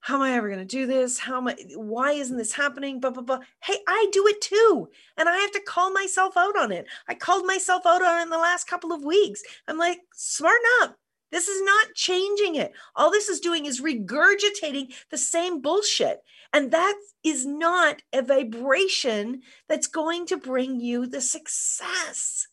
[0.00, 1.18] how am I ever going to do this?
[1.18, 3.00] How am I, why isn't this happening?
[3.00, 3.40] Blah, blah, blah.
[3.62, 4.88] Hey, I do it too.
[5.16, 6.86] And I have to call myself out on it.
[7.06, 9.42] I called myself out on it in the last couple of weeks.
[9.68, 10.96] I'm like, smarten up.
[11.30, 12.72] This is not changing it.
[12.96, 16.22] All this is doing is regurgitating the same bullshit.
[16.52, 22.48] And that is not a vibration that's going to bring you the success.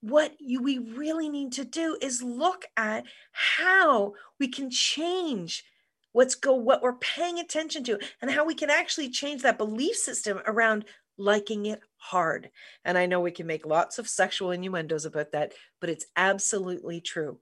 [0.00, 5.64] What you, we really need to do is look at how we can change
[6.12, 9.96] what's go what we're paying attention to and how we can actually change that belief
[9.96, 10.84] system around
[11.18, 12.50] liking it hard.
[12.84, 17.00] And I know we can make lots of sexual innuendos about that, but it's absolutely
[17.00, 17.38] true.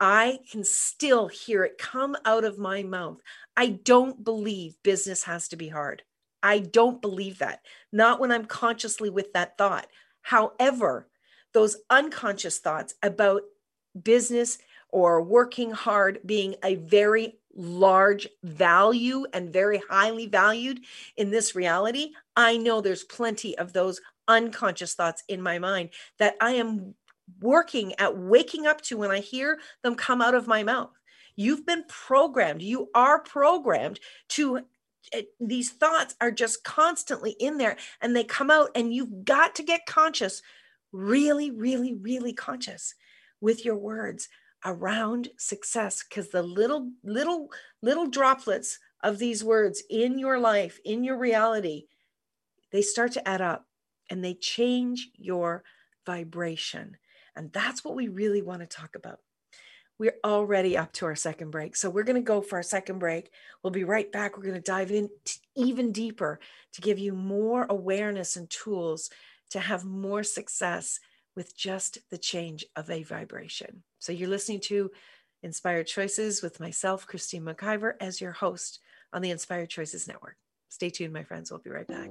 [0.00, 3.20] I can still hear it come out of my mouth.
[3.56, 6.02] I don't believe business has to be hard.
[6.42, 7.60] I don't believe that,
[7.92, 9.88] not when I'm consciously with that thought.
[10.22, 11.08] However,
[11.52, 13.42] those unconscious thoughts about
[14.02, 14.58] business
[14.90, 20.80] or working hard being a very large value and very highly valued
[21.16, 26.36] in this reality, I know there's plenty of those unconscious thoughts in my mind that
[26.40, 26.94] I am
[27.40, 30.92] working at waking up to when I hear them come out of my mouth.
[31.36, 32.62] You've been programmed.
[32.62, 34.64] You are programmed to it,
[35.12, 39.54] eh, these thoughts are just constantly in there and they come out and you've got
[39.54, 40.42] to get conscious
[40.92, 42.94] really really really conscious
[43.40, 44.28] with your words
[44.64, 47.48] around success because the little little
[47.82, 51.84] little droplets of these words in your life in your reality
[52.72, 53.66] they start to add up
[54.10, 55.62] and they change your
[56.04, 56.96] vibration
[57.36, 59.20] and that's what we really want to talk about
[59.98, 61.76] we're already up to our second break.
[61.76, 63.30] So we're going to go for our second break.
[63.62, 64.36] We'll be right back.
[64.36, 65.08] We're going to dive in
[65.54, 66.38] even deeper
[66.74, 69.10] to give you more awareness and tools
[69.50, 71.00] to have more success
[71.34, 73.82] with just the change of a vibration.
[73.98, 74.90] So you're listening to
[75.42, 78.80] Inspired Choices with myself, Christine McIver, as your host
[79.12, 80.36] on the Inspired Choices Network.
[80.68, 81.50] Stay tuned, my friends.
[81.50, 82.10] We'll be right back.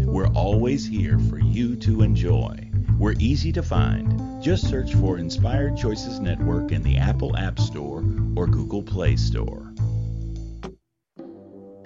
[0.11, 2.69] we're always here for you to enjoy.
[2.99, 4.43] We're easy to find.
[4.43, 8.03] Just search for Inspired Choices Network in the Apple App Store
[8.35, 9.73] or Google Play Store.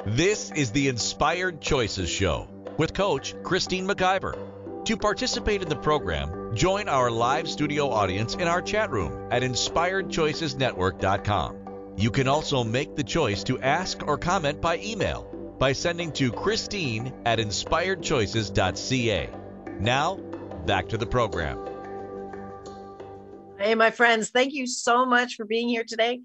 [0.07, 2.47] This is the Inspired Choices Show
[2.77, 4.35] with Coach Christine McIver.
[4.85, 9.43] To participate in the program, join our live studio audience in our chat room at
[9.43, 11.93] inspiredchoicesnetwork.com.
[11.97, 16.31] You can also make the choice to ask or comment by email by sending to
[16.31, 19.29] Christine at inspiredchoices.ca.
[19.79, 20.15] Now,
[20.65, 21.59] back to the program.
[23.59, 26.21] Hey, my friends, thank you so much for being here today.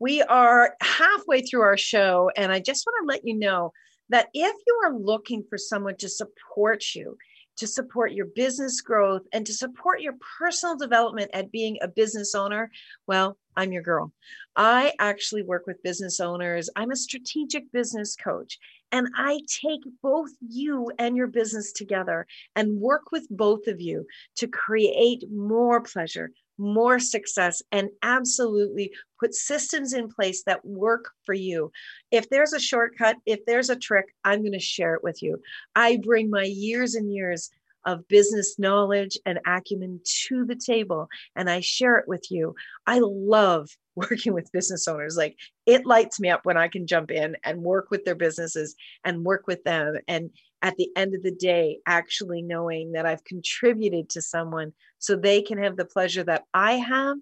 [0.00, 3.72] We are halfway through our show, and I just want to let you know
[4.10, 7.16] that if you are looking for someone to support you,
[7.56, 12.34] to support your business growth, and to support your personal development at being a business
[12.34, 12.70] owner,
[13.06, 14.12] well, I'm your girl.
[14.56, 16.70] I actually work with business owners.
[16.76, 18.58] I'm a strategic business coach,
[18.92, 24.06] and I take both you and your business together and work with both of you
[24.36, 31.34] to create more pleasure, more success and absolutely put systems in place that work for
[31.34, 31.72] you.
[32.10, 35.40] If there's a shortcut, if there's a trick, I'm going to share it with you.
[35.74, 37.50] I bring my years and years
[37.86, 42.54] of business knowledge and acumen to the table and I share it with you.
[42.86, 45.16] I love working with business owners.
[45.16, 48.74] Like it lights me up when I can jump in and work with their businesses
[49.04, 49.94] and work with them.
[50.08, 50.30] And
[50.62, 55.42] at the end of the day, actually knowing that I've contributed to someone so they
[55.42, 57.18] can have the pleasure that I have,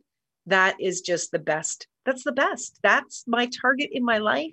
[0.47, 1.89] that is just the best.
[2.07, 2.79] That's the best.
[2.83, 4.53] That's my target in my life.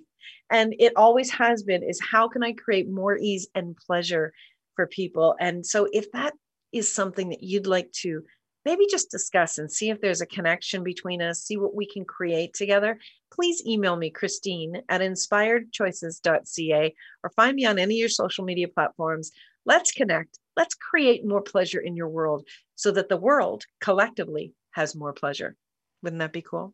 [0.52, 4.34] And it always has been is how can I create more ease and pleasure
[4.80, 5.36] for people?
[5.42, 6.34] And so if that
[6.72, 8.22] is something that you'd like to
[8.64, 12.06] maybe just discuss and see if there's a connection between us, see what we can
[12.06, 12.98] create together,
[13.34, 18.70] please email me, Christine at inspiredchoices.ca, or find me on any of your social media
[18.70, 19.32] platforms.
[19.66, 20.40] Let's connect.
[20.56, 25.58] Let's create more pleasure in your world so that the world collectively has more pleasure.
[26.04, 26.74] Wouldn't that be cool?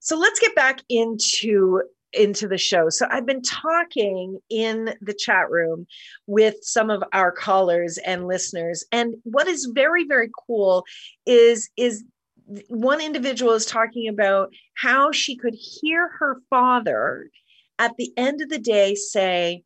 [0.00, 1.80] So let's get back into
[2.14, 2.88] into the show.
[2.88, 5.86] So I've been talking in the chat room
[6.26, 10.84] with some of our callers and listeners and what is very very cool
[11.26, 12.04] is is
[12.68, 17.30] one individual is talking about how she could hear her father
[17.78, 19.62] at the end of the day say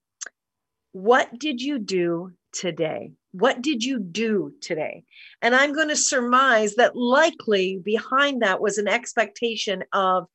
[0.92, 5.04] what did you do today what did you do today
[5.42, 10.26] and i'm going to surmise that likely behind that was an expectation of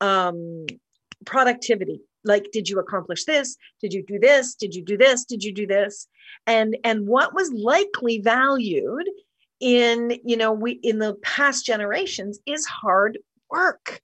[0.00, 0.66] um,
[1.24, 2.00] productivity.
[2.24, 3.56] Like did you accomplish this?
[3.80, 4.54] Did you do this?
[4.54, 5.24] Did you do this?
[5.24, 6.08] Did you do this?
[6.46, 9.08] And and what was likely valued
[9.60, 13.18] in you know we in the past generations is hard
[13.50, 14.00] work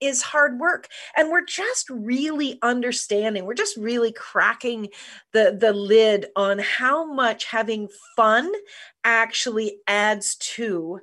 [0.00, 0.88] is hard work.
[1.16, 4.88] And we're just really understanding we're just really cracking
[5.32, 8.50] the the lid on how much having fun
[9.04, 11.00] actually adds to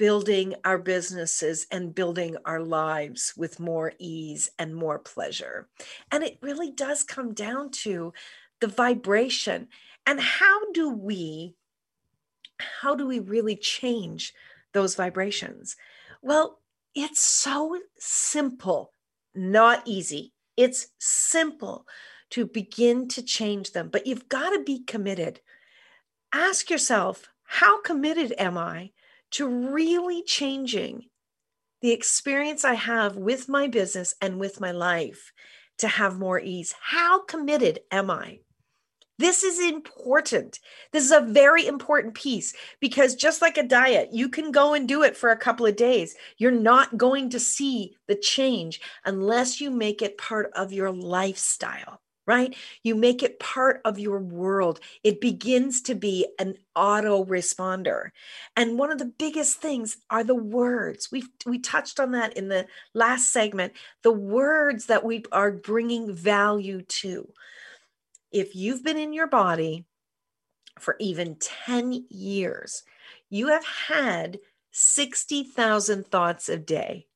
[0.00, 5.68] building our businesses and building our lives with more ease and more pleasure.
[6.10, 8.14] And it really does come down to
[8.62, 9.68] the vibration.
[10.06, 11.54] And how do we
[12.80, 14.32] how do we really change
[14.72, 15.76] those vibrations?
[16.22, 16.60] Well,
[16.94, 18.94] it's so simple,
[19.34, 20.32] not easy.
[20.56, 21.86] It's simple
[22.30, 25.40] to begin to change them, but you've got to be committed.
[26.32, 28.92] Ask yourself, how committed am I
[29.32, 31.04] to really changing
[31.80, 35.32] the experience I have with my business and with my life
[35.78, 36.74] to have more ease.
[36.80, 38.40] How committed am I?
[39.18, 40.60] This is important.
[40.92, 44.88] This is a very important piece because just like a diet, you can go and
[44.88, 46.14] do it for a couple of days.
[46.38, 52.00] You're not going to see the change unless you make it part of your lifestyle
[52.30, 52.54] right?
[52.84, 54.78] You make it part of your world.
[55.02, 58.10] It begins to be an auto responder.
[58.54, 61.08] And one of the biggest things are the words.
[61.10, 63.72] We we touched on that in the last segment,
[64.04, 67.32] the words that we are bringing value to.
[68.30, 69.86] If you've been in your body
[70.78, 72.84] for even 10 years,
[73.28, 74.38] you have had
[74.70, 77.08] 60,000 thoughts a day.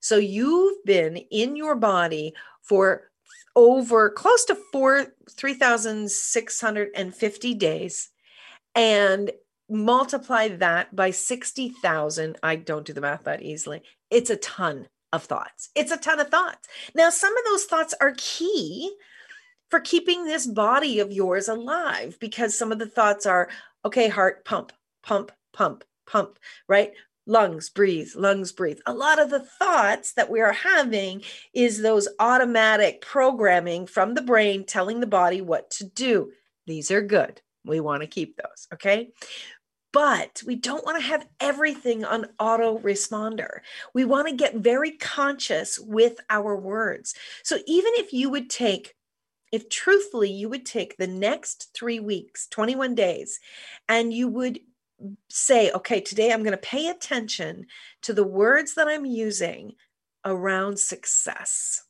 [0.00, 3.08] So you've been in your body for
[3.56, 8.10] over close to four 3650 days
[8.74, 9.30] and
[9.68, 13.82] multiply that by 60,000, I don't do the math that easily.
[14.10, 15.70] It's a ton of thoughts.
[15.74, 16.68] It's a ton of thoughts.
[16.94, 18.94] Now, some of those thoughts are key
[19.70, 23.48] for keeping this body of yours alive because some of the thoughts are
[23.84, 24.72] okay, heart, pump,
[25.02, 26.38] pump, pump, pump,
[26.68, 26.92] right?
[27.28, 28.78] Lungs, breathe, lungs, breathe.
[28.86, 31.22] A lot of the thoughts that we are having
[31.52, 36.32] is those automatic programming from the brain telling the body what to do.
[36.66, 37.42] These are good.
[37.66, 38.66] We want to keep those.
[38.72, 39.10] Okay.
[39.92, 43.60] But we don't want to have everything on auto responder.
[43.92, 47.14] We want to get very conscious with our words.
[47.42, 48.94] So even if you would take
[49.52, 53.40] if truthfully you would take the next three weeks, 21 days,
[53.88, 54.60] and you would
[55.28, 57.66] say, okay, today I'm going to pay attention
[58.02, 59.74] to the words that I'm using
[60.24, 61.84] around success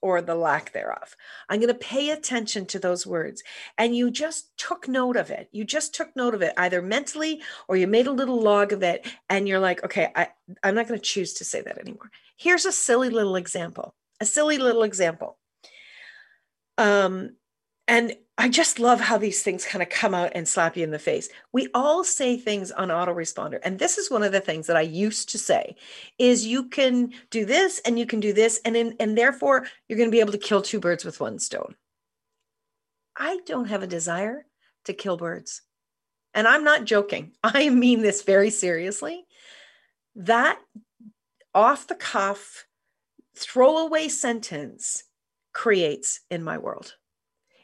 [0.00, 1.16] or the lack thereof.
[1.48, 3.42] I'm going to pay attention to those words.
[3.78, 5.48] And you just took note of it.
[5.50, 8.82] You just took note of it, either mentally or you made a little log of
[8.82, 9.06] it.
[9.30, 10.28] And you're like, okay, I,
[10.62, 12.10] I'm not going to choose to say that anymore.
[12.36, 13.94] Here's a silly little example.
[14.20, 15.38] A silly little example.
[16.76, 17.36] Um,
[17.88, 20.90] and I just love how these things kind of come out and slap you in
[20.90, 21.28] the face.
[21.52, 23.60] We all say things on autoresponder.
[23.62, 25.76] And this is one of the things that I used to say
[26.18, 29.96] is you can do this and you can do this and in, and therefore you're
[29.96, 31.76] going to be able to kill two birds with one stone.
[33.16, 34.46] I don't have a desire
[34.86, 35.62] to kill birds.
[36.34, 37.32] And I'm not joking.
[37.44, 39.24] I mean this very seriously.
[40.16, 40.58] That
[41.54, 42.66] off the cuff
[43.36, 45.04] throwaway sentence
[45.52, 46.94] creates in my world.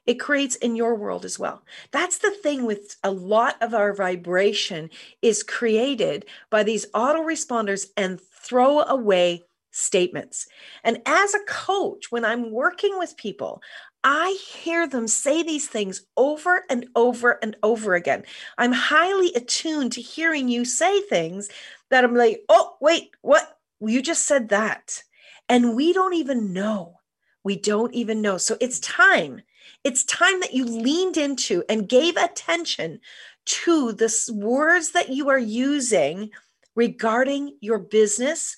[0.07, 1.63] It creates in your world as well.
[1.91, 4.91] That's the thing with a lot of our vibration
[5.23, 10.47] is created by these autoresponders and throwaway statements.
[10.83, 13.63] And as a coach, when I'm working with people,
[14.03, 18.25] I hear them say these things over and over and over again.
[18.57, 21.51] I'm highly attuned to hearing you say things
[21.91, 23.59] that I'm like, oh, wait, what?
[23.81, 25.03] You just said that.
[25.49, 27.01] And we don't even know
[27.45, 28.37] we don't even know.
[28.37, 29.43] So it's time.
[29.85, 33.01] It's time that you leaned into and gave attention
[33.47, 36.31] to the words that you are using
[36.75, 38.57] regarding your business,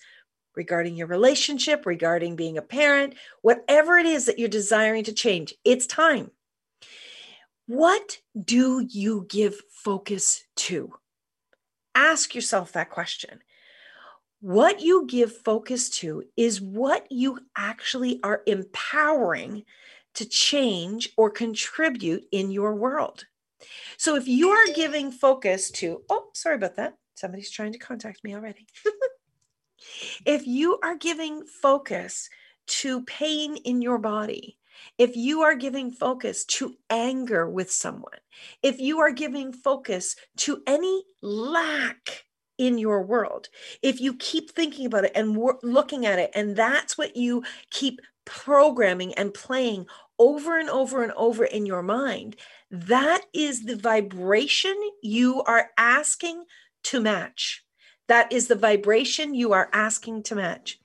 [0.55, 5.55] regarding your relationship, regarding being a parent, whatever it is that you're desiring to change.
[5.65, 6.31] It's time.
[7.67, 10.95] What do you give focus to?
[11.95, 13.41] Ask yourself that question
[14.43, 19.63] what you give focus to is what you actually are empowering
[20.15, 23.25] to change or contribute in your world.
[23.97, 26.95] So if you are giving focus to, oh, sorry about that.
[27.15, 28.67] Somebody's trying to contact me already.
[30.27, 32.29] if you are giving focus
[32.67, 34.59] to pain in your body,
[34.99, 38.19] if you are giving focus to anger with someone,
[38.63, 42.25] if you are giving focus to any lack
[42.59, 43.49] in your world.
[43.83, 48.01] If you keep thinking about it and looking at it, and that's what you keep
[48.25, 49.87] programming and playing
[50.19, 52.37] over and over and over in your mind,
[52.71, 56.45] that is the vibration you are asking
[56.85, 57.65] to match.
[58.09, 60.79] That is the vibration you are asking to match.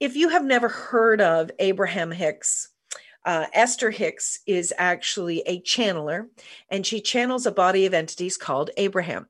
[0.00, 2.68] If you have never heard of Abraham Hicks,
[3.24, 6.26] uh, Esther Hicks is actually a channeler,
[6.68, 9.26] and she channels a body of entities called Abraham.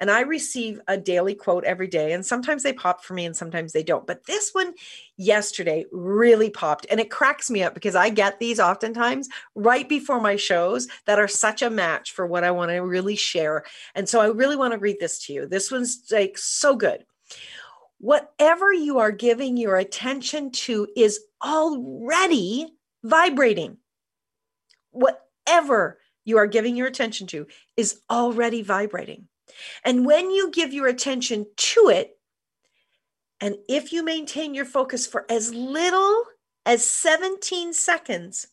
[0.00, 3.36] And I receive a daily quote every day, and sometimes they pop for me and
[3.36, 4.06] sometimes they don't.
[4.06, 4.74] But this one
[5.16, 10.20] yesterday really popped, and it cracks me up because I get these oftentimes right before
[10.20, 13.64] my shows that are such a match for what I want to really share.
[13.94, 15.46] And so I really want to read this to you.
[15.46, 17.04] This one's like so good.
[17.98, 22.68] Whatever you are giving your attention to is already
[23.02, 23.78] vibrating.
[24.90, 27.46] Whatever you are giving your attention to
[27.76, 29.28] is already vibrating.
[29.84, 32.18] And when you give your attention to it,
[33.40, 36.24] and if you maintain your focus for as little
[36.64, 38.46] as 17 seconds,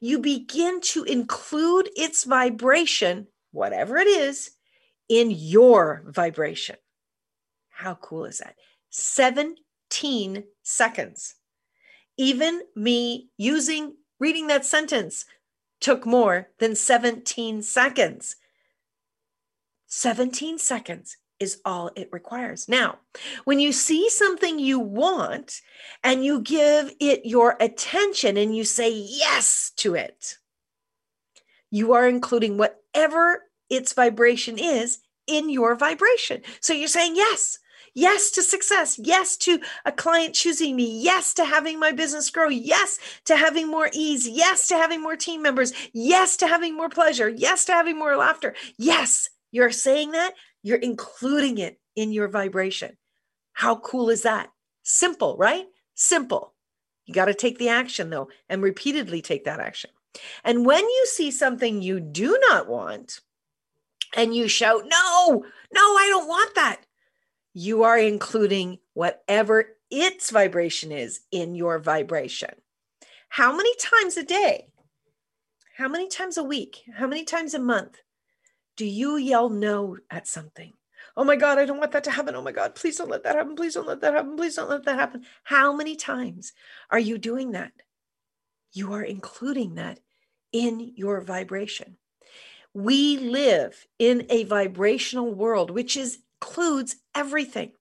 [0.00, 4.50] you begin to include its vibration, whatever it is,
[5.08, 6.76] in your vibration.
[7.70, 8.56] How cool is that?
[8.90, 11.34] 17 seconds.
[12.16, 15.24] Even me using reading that sentence
[15.80, 18.36] took more than 17 seconds.
[19.90, 22.68] 17 seconds is all it requires.
[22.68, 22.98] Now,
[23.44, 25.60] when you see something you want
[26.04, 30.36] and you give it your attention and you say yes to it,
[31.70, 36.42] you are including whatever its vibration is in your vibration.
[36.60, 37.58] So you're saying yes.
[37.92, 38.98] Yes to success.
[38.98, 41.02] Yes to a client choosing me.
[41.02, 42.48] Yes to having my business grow.
[42.48, 44.28] Yes to having more ease.
[44.28, 45.72] Yes to having more team members.
[45.92, 47.28] Yes to having more pleasure.
[47.28, 48.54] Yes to having more laughter.
[48.76, 52.96] Yes you're saying that, you're including it in your vibration.
[53.52, 54.50] How cool is that?
[54.82, 55.66] Simple, right?
[55.94, 56.54] Simple.
[57.04, 59.90] You got to take the action though, and repeatedly take that action.
[60.44, 63.20] And when you see something you do not want
[64.16, 66.82] and you shout, No, no, I don't want that,
[67.52, 72.50] you are including whatever its vibration is in your vibration.
[73.28, 74.68] How many times a day?
[75.76, 76.82] How many times a week?
[76.94, 77.98] How many times a month
[78.80, 80.72] do you yell no at something?
[81.14, 82.34] Oh my God, I don't want that to happen.
[82.34, 83.54] Oh my God, please don't let that happen.
[83.54, 84.38] Please don't let that happen.
[84.38, 85.26] Please don't let that happen.
[85.44, 86.54] How many times
[86.90, 87.72] are you doing that?
[88.72, 90.00] You are including that
[90.50, 91.98] in your vibration.
[92.72, 97.72] We live in a vibrational world, which is, includes everything.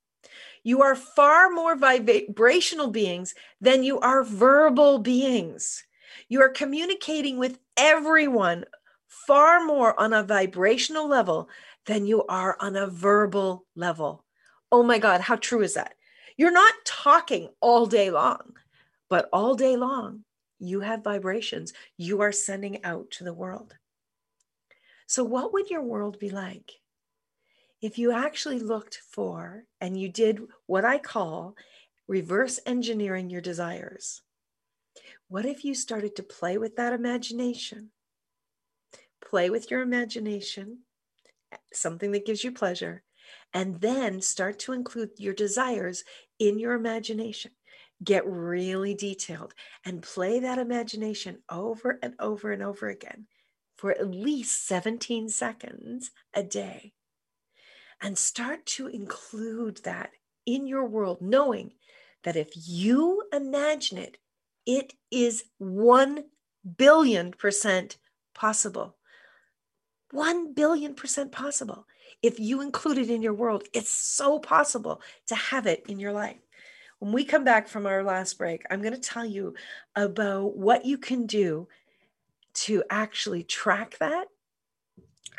[0.64, 5.86] You are far more vibrational beings than you are verbal beings.
[6.28, 8.66] You are communicating with everyone
[9.10, 11.50] far more on a vibrational level
[11.88, 14.24] than you are on a verbal level.
[14.72, 15.96] Oh my God, how true is that?
[16.38, 18.54] You're not talking all day long,
[19.10, 20.24] but all day long,
[20.60, 23.76] you have vibrations you are sending out to the world.
[25.08, 26.72] So, what would your world be like
[27.82, 31.56] if you actually looked for and you did what I call
[32.08, 34.22] reverse engineering your desires?
[35.30, 37.92] What if you started to play with that imagination?
[39.28, 40.80] Play with your imagination,
[41.74, 43.04] something that gives you pleasure,
[43.54, 46.04] and then start to include your desires
[46.40, 47.52] in your imagination
[48.04, 49.54] get really detailed
[49.86, 53.28] and play that imagination over and over and over again
[53.78, 56.94] for at least 17 seconds a day.
[58.02, 60.12] And start to include that
[60.46, 61.74] in your world, knowing
[62.24, 64.18] that if you imagine it,
[64.66, 66.24] it is 1
[66.78, 67.98] billion percent
[68.34, 68.96] possible.
[70.12, 71.88] 1 billion percent possible.
[72.22, 76.12] If you include it in your world, it's so possible to have it in your
[76.12, 76.40] life.
[77.00, 79.54] When we come back from our last break, I'm going to tell you
[79.96, 81.68] about what you can do
[82.56, 84.28] to actually track that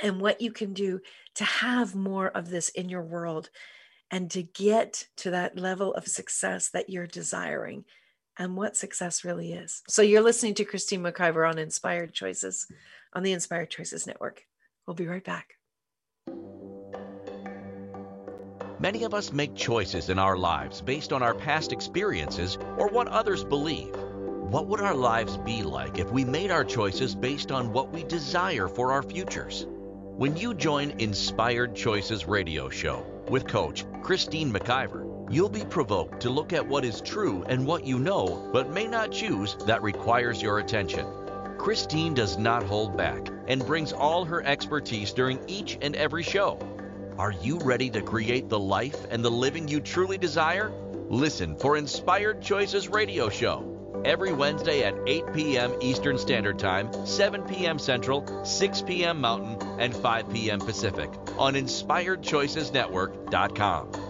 [0.03, 1.01] and what you can do
[1.35, 3.51] to have more of this in your world
[4.11, 7.85] and to get to that level of success that you're desiring
[8.39, 9.83] and what success really is.
[9.89, 12.67] So you're listening to Christine McIver on Inspired Choices
[13.13, 14.45] on the Inspired Choices Network.
[14.87, 15.57] We'll be right back.
[18.81, 23.09] Many of us make choices in our lives based on our past experiences or what
[23.09, 23.95] others believe.
[23.95, 28.05] What would our lives be like if we made our choices based on what we
[28.05, 29.67] desire for our futures?
[29.69, 36.31] When you join Inspired Choices radio show with coach Christine McIver, you'll be provoked to
[36.31, 40.43] look at what is true and what you know but may not choose that requires
[40.43, 41.07] your attention.
[41.61, 46.59] Christine does not hold back and brings all her expertise during each and every show.
[47.19, 50.73] Are you ready to create the life and the living you truly desire?
[51.11, 55.75] Listen for Inspired Choices Radio Show every Wednesday at 8 p.m.
[55.83, 57.79] Eastern Standard Time, 7 p.m.
[57.79, 59.21] Central, 6 p.m.
[59.21, 60.61] Mountain, and 5 p.m.
[60.61, 64.10] Pacific on InspiredChoicesNetwork.com.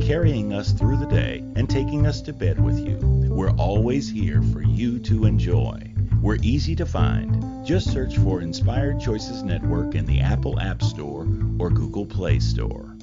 [0.00, 2.98] carrying us through the day, and taking us to bed with you,
[3.30, 5.92] we're always here for you to enjoy.
[6.20, 7.66] We're easy to find.
[7.66, 11.26] Just search for Inspired Choices Network in the Apple App Store
[11.58, 12.96] or Google Play Store.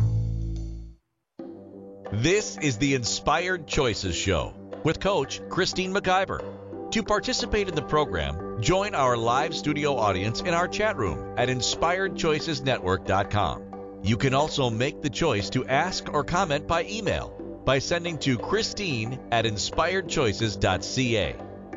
[2.12, 6.43] This is the Inspired Choices Show with Coach Christine McIver.
[6.91, 11.50] To participate in the program, join our live studio audience in our chat room at
[11.50, 13.66] inspiredchoicesnetwork.com.
[14.08, 17.28] You can also make the choice to ask or comment by email
[17.66, 21.36] by sending to Christine at inspiredchoices.ca.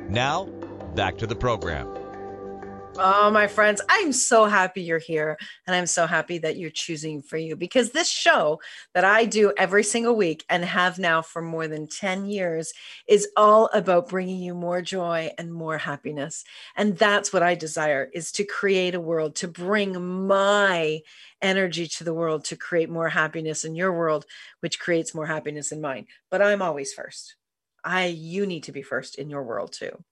[0.08, 0.44] Now,
[0.94, 1.88] back to the program.
[2.96, 5.38] Oh, my friends, I'm so happy you're here.
[5.66, 8.60] And I'm so happy that you're choosing for you because this show
[8.94, 12.72] that I do every single week and have now for more than 10 years
[13.08, 16.44] is all about bringing you more joy and more happiness.
[16.76, 21.00] And that's what I desire is to create a world, to bring my
[21.42, 24.24] energy to the world, to create more happiness in your world,
[24.60, 26.06] which creates more happiness in mine.
[26.30, 27.36] But I'm always first.
[27.84, 30.04] I, you need to be first in your world too.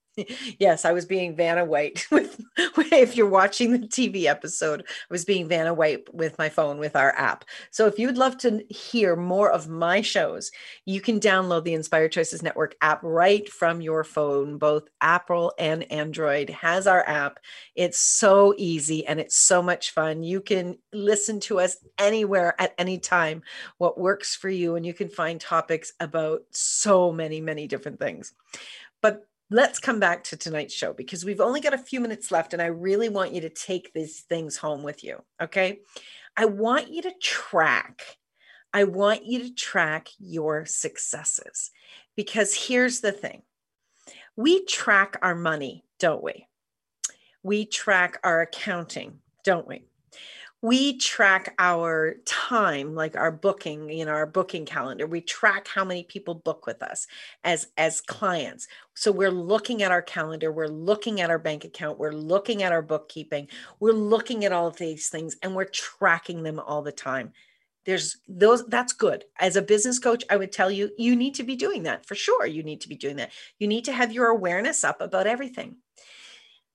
[0.59, 2.41] Yes, I was being Vanna White with
[2.93, 6.97] if you're watching the TV episode, I was being Vanna White with my phone with
[6.97, 7.45] our app.
[7.71, 10.51] So if you'd love to hear more of my shows,
[10.85, 14.59] you can download the Inspired Choices Network app right from your phone.
[14.59, 17.39] Both Apple and Android has our app.
[17.75, 20.23] It's so easy and it's so much fun.
[20.23, 23.43] You can listen to us anywhere at any time,
[23.79, 28.33] what works for you, and you can find topics about so many, many different things.
[29.01, 32.53] But let's come back to tonight's show because we've only got a few minutes left
[32.53, 35.23] and I really want you to take these things home with you.
[35.43, 35.81] Okay.
[36.37, 38.03] I want you to track.
[38.73, 41.71] I want you to track your successes
[42.17, 43.43] because here's the thing
[44.37, 46.47] we track our money, don't we?
[47.43, 49.85] We track our accounting, don't we?
[50.61, 55.07] We track our time like our booking you know our booking calendar.
[55.07, 57.07] We track how many people book with us
[57.45, 58.67] as as clients.
[58.95, 62.73] So we're looking at our calendar we're looking at our bank account we're looking at
[62.73, 63.49] our bookkeeping
[63.79, 67.33] we're looking at all of these things and we're tracking them all the time.
[67.85, 69.25] There's those that's good.
[69.39, 72.17] As a business coach i would tell you you need to be doing that for
[72.17, 73.31] sure you need to be doing that.
[73.61, 75.77] You need to have your awareness up about everything.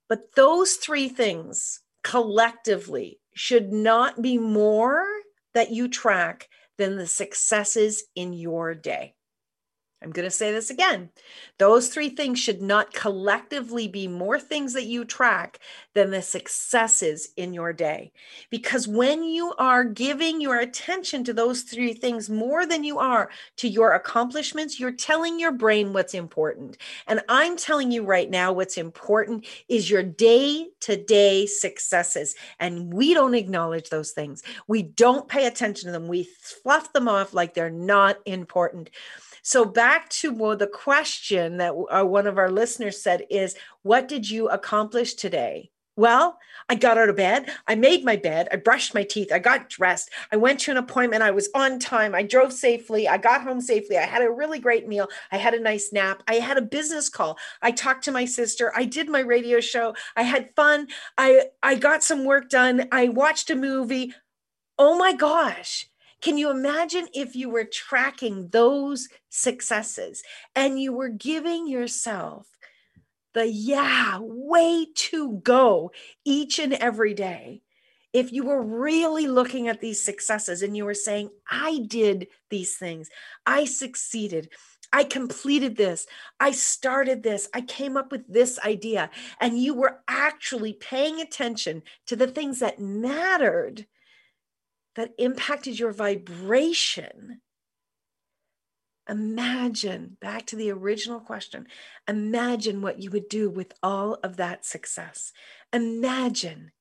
[0.08, 5.06] But those three things collectively should not be more
[5.54, 9.16] that you track than the successes in your day.
[10.04, 11.10] I'm going to say this again.
[11.60, 15.60] Those three things should not collectively be more things that you track
[15.94, 18.12] than the successes in your day.
[18.50, 23.30] Because when you are giving your attention to those three things more than you are
[23.58, 26.78] to your accomplishments, you're telling your brain what's important.
[27.08, 32.36] And I'm telling you right now, what's important is your day to day successes.
[32.60, 37.08] And we don't acknowledge those things, we don't pay attention to them, we fluff them
[37.08, 38.90] off like they're not important.
[39.44, 44.08] So back to well, the question that uh, one of our listeners said is, "What
[44.08, 46.40] did you accomplish today?" Well,
[46.70, 47.52] I got out of bed.
[47.68, 48.48] I made my bed.
[48.52, 49.32] I brushed my teeth.
[49.32, 50.10] I got dressed.
[50.32, 51.22] I went to an appointment.
[51.22, 52.16] I was on time.
[52.16, 53.08] I drove safely.
[53.08, 53.98] I got home safely.
[54.00, 55.08] I had a really great meal.
[55.32, 56.24] I had a nice nap.
[56.28, 57.38] I had a business call.
[57.62, 58.72] I talked to my sister.
[58.76, 59.94] I did my radio show.
[60.16, 60.88] I had fun.
[61.18, 62.88] I I got some work done.
[62.92, 64.14] I watched a movie.
[64.80, 65.88] Oh my gosh.
[66.24, 70.24] Can you imagine if you were tracking those successes
[70.56, 72.48] and you were giving yourself
[73.34, 75.92] the yeah, way to go
[76.24, 77.62] each and every day?
[78.14, 82.78] If you were really looking at these successes and you were saying, I did these
[82.78, 83.10] things,
[83.46, 84.50] I succeeded.
[84.94, 86.08] I completed this.
[86.40, 87.50] I started this.
[87.54, 89.10] I came up with this idea.
[89.42, 93.88] And you were actually paying attention to the things that mattered
[94.96, 97.42] that impacted your vibration,
[99.10, 101.68] imagine back to the original question
[102.08, 105.34] imagine what you would do with all of that success.
[105.74, 106.72] Imagine,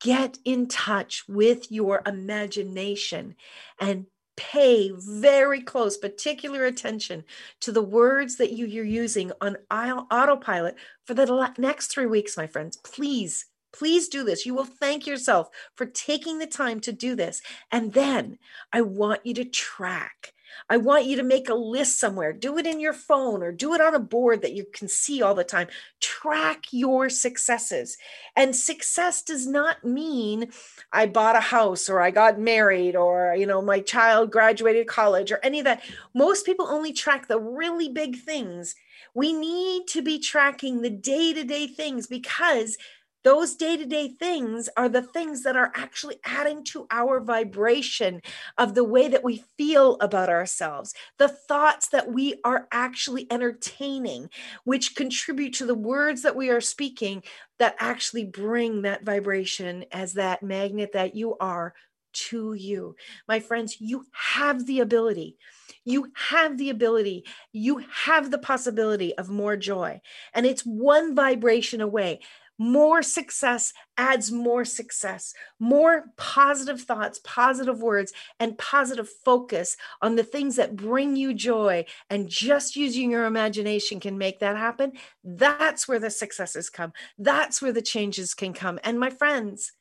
[0.00, 3.36] get in touch with your imagination
[3.80, 7.24] and pay very close, particular attention
[7.60, 10.74] to the words that you, you're using on autopilot
[11.06, 12.78] for the next three weeks, my friends.
[12.78, 14.46] Please Please do this.
[14.46, 17.42] You will thank yourself for taking the time to do this.
[17.70, 18.38] And then
[18.72, 20.34] I want you to track.
[20.68, 22.32] I want you to make a list somewhere.
[22.32, 25.22] Do it in your phone or do it on a board that you can see
[25.22, 25.68] all the time.
[26.00, 27.96] Track your successes.
[28.36, 30.50] And success does not mean
[30.92, 35.32] I bought a house or I got married or you know my child graduated college
[35.32, 35.82] or any of that.
[36.14, 38.74] Most people only track the really big things.
[39.14, 42.78] We need to be tracking the day-to-day things because
[43.24, 48.20] those day to day things are the things that are actually adding to our vibration
[48.58, 54.28] of the way that we feel about ourselves, the thoughts that we are actually entertaining,
[54.64, 57.22] which contribute to the words that we are speaking
[57.58, 61.74] that actually bring that vibration as that magnet that you are
[62.12, 62.94] to you.
[63.28, 65.36] My friends, you have the ability.
[65.84, 67.24] You have the ability.
[67.52, 70.00] You have the possibility of more joy.
[70.34, 72.20] And it's one vibration away.
[72.58, 80.22] More success adds more success, more positive thoughts, positive words, and positive focus on the
[80.22, 81.84] things that bring you joy.
[82.10, 84.92] And just using your imagination can make that happen.
[85.24, 86.92] That's where the successes come.
[87.18, 88.78] That's where the changes can come.
[88.84, 89.72] And my friends,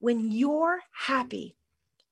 [0.00, 1.56] when you're happy,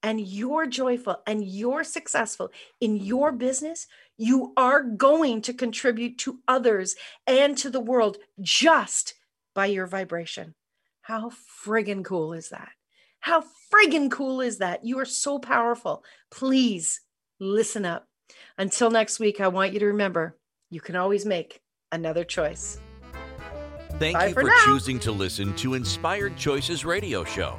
[0.03, 3.87] and you're joyful and you're successful in your business,
[4.17, 6.97] you are going to contribute to others
[7.27, 9.15] and to the world just
[9.59, 10.55] by your vibration.
[11.01, 11.33] How
[11.67, 12.69] friggin' cool is that?
[13.19, 13.43] How
[13.75, 14.85] friggin' cool is that?
[14.85, 16.05] You are so powerful.
[16.31, 17.01] Please
[17.41, 18.07] listen up.
[18.57, 20.39] Until next week, I want you to remember
[20.71, 22.79] you can always make another choice.
[23.99, 27.59] Thank Bye you for for, choosing to listen to Inspired Choices Radio Show.